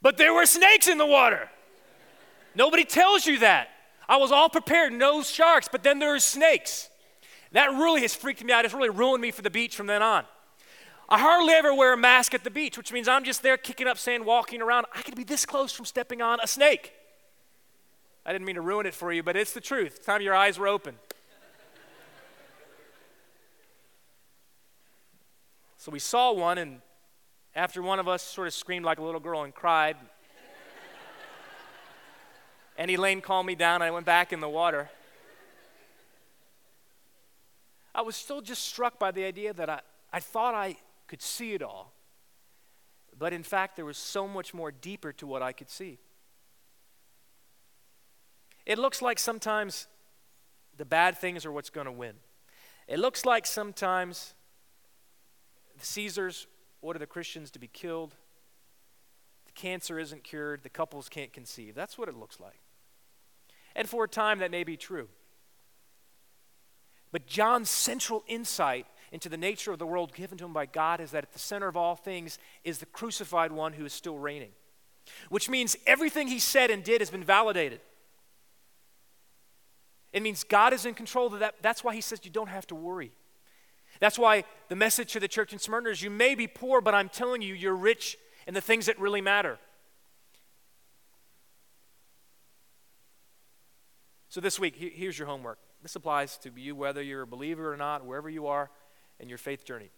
But 0.00 0.16
there 0.16 0.32
were 0.32 0.46
snakes 0.46 0.88
in 0.88 0.98
the 0.98 1.06
water. 1.06 1.48
Nobody 2.54 2.84
tells 2.84 3.26
you 3.26 3.38
that. 3.40 3.68
I 4.08 4.16
was 4.16 4.32
all 4.32 4.48
prepared, 4.48 4.92
no 4.92 5.22
sharks, 5.22 5.68
but 5.70 5.82
then 5.82 5.98
there 5.98 6.12
were 6.12 6.20
snakes. 6.20 6.88
That 7.52 7.70
really 7.72 8.00
has 8.02 8.14
freaked 8.14 8.42
me 8.42 8.52
out. 8.52 8.64
It's 8.64 8.74
really 8.74 8.90
ruined 8.90 9.22
me 9.22 9.30
for 9.30 9.42
the 9.42 9.50
beach 9.50 9.76
from 9.76 9.86
then 9.86 10.02
on. 10.02 10.24
I 11.08 11.18
hardly 11.18 11.54
ever 11.54 11.74
wear 11.74 11.94
a 11.94 11.96
mask 11.96 12.34
at 12.34 12.44
the 12.44 12.50
beach, 12.50 12.76
which 12.76 12.92
means 12.92 13.08
I'm 13.08 13.24
just 13.24 13.42
there 13.42 13.56
kicking 13.56 13.86
up 13.86 13.96
sand, 13.96 14.26
walking 14.26 14.60
around. 14.60 14.86
I 14.94 15.02
could 15.02 15.16
be 15.16 15.24
this 15.24 15.46
close 15.46 15.72
from 15.72 15.86
stepping 15.86 16.20
on 16.20 16.38
a 16.42 16.46
snake. 16.46 16.92
I 18.26 18.32
didn't 18.32 18.44
mean 18.46 18.56
to 18.56 18.60
ruin 18.60 18.84
it 18.84 18.92
for 18.92 19.10
you, 19.10 19.22
but 19.22 19.36
it's 19.36 19.52
the 19.52 19.60
truth. 19.60 19.96
It's 19.96 20.06
time 20.06 20.20
your 20.20 20.34
eyes 20.34 20.58
were 20.58 20.68
open. 20.68 20.96
so 25.78 25.90
we 25.90 25.98
saw 25.98 26.32
one, 26.32 26.58
and 26.58 26.82
after 27.58 27.82
one 27.82 27.98
of 27.98 28.06
us 28.06 28.22
sort 28.22 28.46
of 28.46 28.54
screamed 28.54 28.84
like 28.84 29.00
a 29.00 29.02
little 29.02 29.18
girl 29.18 29.42
and 29.42 29.52
cried, 29.52 29.96
and 32.76 32.88
Elaine 32.88 33.20
calmed 33.20 33.48
me 33.48 33.56
down, 33.56 33.82
and 33.82 33.84
I 33.84 33.90
went 33.90 34.06
back 34.06 34.32
in 34.32 34.38
the 34.38 34.48
water. 34.48 34.88
I 37.92 38.02
was 38.02 38.14
still 38.14 38.40
just 38.40 38.62
struck 38.62 39.00
by 39.00 39.10
the 39.10 39.24
idea 39.24 39.52
that 39.54 39.68
I, 39.68 39.80
I 40.12 40.20
thought 40.20 40.54
I 40.54 40.76
could 41.08 41.20
see 41.20 41.52
it 41.52 41.60
all. 41.60 41.92
But 43.18 43.32
in 43.32 43.42
fact, 43.42 43.74
there 43.74 43.84
was 43.84 43.98
so 43.98 44.28
much 44.28 44.54
more 44.54 44.70
deeper 44.70 45.12
to 45.14 45.26
what 45.26 45.42
I 45.42 45.50
could 45.50 45.68
see. 45.68 45.98
It 48.64 48.78
looks 48.78 49.02
like 49.02 49.18
sometimes 49.18 49.88
the 50.76 50.84
bad 50.84 51.18
things 51.18 51.44
are 51.44 51.50
what's 51.50 51.70
going 51.70 51.86
to 51.86 51.92
win. 51.92 52.14
It 52.86 53.00
looks 53.00 53.26
like 53.26 53.46
sometimes 53.46 54.34
Caesars 55.80 56.46
order 56.80 56.98
the 56.98 57.06
Christians 57.06 57.50
to 57.52 57.58
be 57.58 57.68
killed. 57.68 58.14
The 59.46 59.52
cancer 59.52 59.98
isn't 59.98 60.24
cured. 60.24 60.62
The 60.62 60.68
couples 60.68 61.08
can't 61.08 61.32
conceive. 61.32 61.74
That's 61.74 61.98
what 61.98 62.08
it 62.08 62.16
looks 62.16 62.40
like. 62.40 62.60
And 63.74 63.88
for 63.88 64.04
a 64.04 64.08
time, 64.08 64.38
that 64.38 64.50
may 64.50 64.64
be 64.64 64.76
true. 64.76 65.08
But 67.10 67.26
John's 67.26 67.70
central 67.70 68.24
insight 68.26 68.86
into 69.12 69.28
the 69.28 69.36
nature 69.36 69.72
of 69.72 69.78
the 69.78 69.86
world 69.86 70.12
given 70.14 70.36
to 70.38 70.44
him 70.44 70.52
by 70.52 70.66
God 70.66 71.00
is 71.00 71.12
that 71.12 71.24
at 71.24 71.32
the 71.32 71.38
center 71.38 71.68
of 71.68 71.76
all 71.76 71.96
things 71.96 72.38
is 72.64 72.78
the 72.78 72.86
crucified 72.86 73.52
one 73.52 73.72
who 73.72 73.84
is 73.84 73.92
still 73.92 74.18
reigning, 74.18 74.50
which 75.30 75.48
means 75.48 75.76
everything 75.86 76.28
he 76.28 76.38
said 76.38 76.70
and 76.70 76.84
did 76.84 77.00
has 77.00 77.10
been 77.10 77.24
validated. 77.24 77.80
It 80.12 80.22
means 80.22 80.44
God 80.44 80.72
is 80.72 80.84
in 80.84 80.94
control 80.94 81.30
that. 81.30 81.56
That's 81.62 81.84
why 81.84 81.94
he 81.94 82.00
says 82.00 82.20
you 82.24 82.30
don't 82.30 82.48
have 82.48 82.66
to 82.68 82.74
worry. 82.74 83.12
That's 84.00 84.18
why 84.18 84.44
the 84.68 84.76
message 84.76 85.12
to 85.12 85.20
the 85.20 85.28
church 85.28 85.52
in 85.52 85.58
Smyrna 85.58 85.90
is 85.90 86.02
you 86.02 86.10
may 86.10 86.34
be 86.34 86.46
poor, 86.46 86.80
but 86.80 86.94
I'm 86.94 87.08
telling 87.08 87.42
you, 87.42 87.54
you're 87.54 87.74
rich 87.74 88.16
in 88.46 88.54
the 88.54 88.60
things 88.60 88.86
that 88.86 88.98
really 88.98 89.20
matter. 89.20 89.58
So 94.28 94.40
this 94.40 94.60
week, 94.60 94.76
here's 94.76 95.18
your 95.18 95.26
homework. 95.26 95.58
This 95.82 95.96
applies 95.96 96.36
to 96.38 96.50
you 96.54 96.76
whether 96.76 97.02
you're 97.02 97.22
a 97.22 97.26
believer 97.26 97.72
or 97.72 97.76
not, 97.76 98.04
wherever 98.04 98.28
you 98.28 98.46
are 98.46 98.70
in 99.18 99.28
your 99.28 99.38
faith 99.38 99.64
journey. 99.64 99.90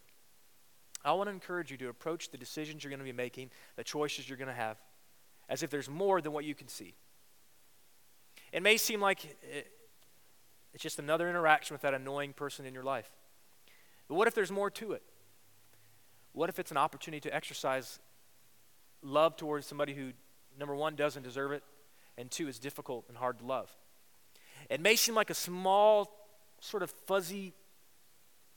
I 1.05 1.13
want 1.13 1.29
to 1.29 1.33
encourage 1.33 1.71
you 1.71 1.77
to 1.79 1.89
approach 1.89 2.31
the 2.31 2.39
decisions 2.39 2.85
you're 2.85 2.91
going 2.91 2.99
to 3.01 3.05
be 3.05 3.13
making, 3.13 3.51
the 3.77 3.85
choices 3.85 4.29
you're 4.29 4.39
going 4.39 4.49
to 4.49 4.55
have, 4.55 4.79
as 5.49 5.63
if 5.63 5.71
there's 5.71 5.89
more 5.89 6.21
than 6.21 6.33
what 6.33 6.45
you 6.45 6.55
can 6.55 6.69
see. 6.69 6.95
It 8.53 8.63
may 8.63 8.77
seem 8.77 9.01
like 9.01 9.25
eh, 9.25 9.63
it's 10.73 10.83
just 10.83 10.99
another 10.99 11.29
interaction 11.29 11.75
with 11.75 11.83
that 11.83 11.95
annoying 11.95 12.33
person 12.33 12.67
in 12.67 12.75
your 12.75 12.85
life. 12.85 13.11
But 14.11 14.17
what 14.17 14.27
if 14.27 14.35
there's 14.35 14.51
more 14.51 14.71
to 14.71 14.91
it? 14.91 15.05
What 16.33 16.49
if 16.49 16.59
it's 16.59 16.73
an 16.73 16.77
opportunity 16.77 17.21
to 17.21 17.33
exercise 17.33 18.01
love 19.03 19.37
towards 19.37 19.69
somebody 19.69 19.95
who, 19.95 20.11
number 20.59 20.75
one, 20.75 20.97
doesn't 20.97 21.23
deserve 21.23 21.53
it, 21.53 21.63
and 22.19 22.29
two, 22.29 22.49
is 22.49 22.59
difficult 22.59 23.05
and 23.07 23.17
hard 23.17 23.39
to 23.39 23.47
love? 23.47 23.71
It 24.69 24.81
may 24.81 24.97
seem 24.97 25.15
like 25.15 25.31
a 25.31 25.35
small, 25.35 26.11
sort 26.61 26.83
of 26.83 26.91
fuzzy 26.91 27.55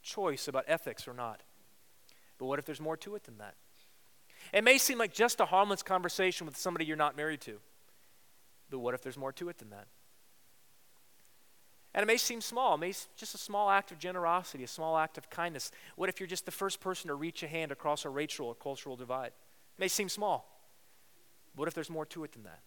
choice 0.01 0.47
about 0.47 0.65
ethics 0.67 1.07
or 1.07 1.13
not. 1.13 1.41
But 2.39 2.47
what 2.47 2.57
if 2.57 2.65
there's 2.65 2.81
more 2.81 2.97
to 2.97 3.13
it 3.13 3.23
than 3.25 3.37
that? 3.37 3.53
It 4.51 4.63
may 4.63 4.79
seem 4.79 4.97
like 4.97 5.13
just 5.13 5.39
a 5.39 5.45
harmless 5.45 5.83
conversation 5.83 6.47
with 6.47 6.57
somebody 6.57 6.85
you're 6.85 6.97
not 6.97 7.15
married 7.15 7.41
to. 7.41 7.59
But 8.71 8.79
what 8.79 8.95
if 8.95 9.03
there's 9.03 9.17
more 9.17 9.31
to 9.33 9.49
it 9.49 9.59
than 9.59 9.69
that? 9.69 9.85
And 11.93 12.01
it 12.01 12.08
may 12.08 12.17
seem 12.17 12.41
small, 12.41 12.73
it 12.73 12.79
may 12.79 12.93
just 13.15 13.36
a 13.36 13.38
small 13.38 13.69
act 13.69 13.91
of 13.91 13.99
generosity, 13.99 14.63
a 14.63 14.67
small 14.67 14.97
act 14.97 15.17
of 15.17 15.29
kindness. 15.29 15.71
What 15.95 16.10
if 16.10 16.19
you're 16.19 16.27
just 16.27 16.45
the 16.45 16.51
first 16.51 16.79
person 16.79 17.10
to 17.10 17.15
reach 17.15 17.43
a 17.43 17.47
hand 17.47 17.71
across 17.71 18.03
a 18.03 18.10
racial 18.10 18.47
or 18.47 18.56
cultural 18.56 18.95
divide? 18.95 19.27
It 19.77 19.79
may 19.79 19.88
seem 19.88 20.10
small. 20.10 20.49
What 21.56 21.67
if 21.67 21.75
there's 21.75 21.91
more 21.91 22.06
to 22.08 22.23
it 22.23 22.32
than 22.32 22.43
that? 22.43 22.62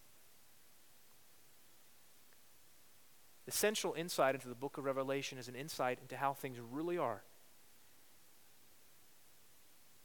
The 3.45 3.51
central 3.51 3.93
insight 3.93 4.35
into 4.35 4.47
the 4.47 4.55
book 4.55 4.77
of 4.77 4.85
Revelation 4.85 5.37
is 5.37 5.47
an 5.47 5.55
insight 5.55 5.99
into 6.01 6.15
how 6.15 6.33
things 6.33 6.57
really 6.71 6.97
are, 6.97 7.23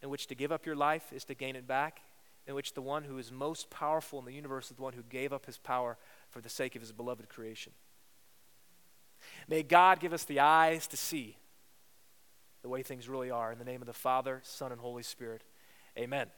in 0.01 0.11
which 0.11 0.27
to 0.29 0.35
give 0.35 0.51
up 0.51 0.67
your 0.67 0.77
life 0.77 1.13
is 1.13 1.25
to 1.27 1.35
gain 1.35 1.55
it 1.55 1.67
back, 1.67 2.01
in 2.47 2.57
which 2.57 2.75
the 2.75 2.83
one 2.83 3.05
who 3.05 3.19
is 3.19 3.31
most 3.31 3.71
powerful 3.71 4.19
in 4.19 4.25
the 4.25 4.33
universe 4.33 4.71
is 4.71 4.77
the 4.77 4.83
one 4.83 4.95
who 4.95 5.03
gave 5.03 5.33
up 5.33 5.47
his 5.47 5.59
power 5.59 5.97
for 6.29 6.41
the 6.41 6.49
sake 6.49 6.75
of 6.75 6.83
his 6.83 6.91
beloved 6.91 7.29
creation. 7.29 7.73
May 9.49 9.63
God 9.63 10.01
give 10.01 10.13
us 10.13 10.25
the 10.25 10.41
eyes 10.41 10.87
to 10.89 10.97
see 10.97 11.37
the 12.63 12.69
way 12.69 12.83
things 12.83 13.09
really 13.09 13.31
are. 13.31 13.53
In 13.53 13.59
the 13.59 13.65
name 13.65 13.83
of 13.83 13.87
the 13.87 13.93
Father, 13.93 14.41
Son, 14.45 14.73
and 14.73 14.81
Holy 14.81 15.03
Spirit, 15.03 15.43
amen. 15.99 16.29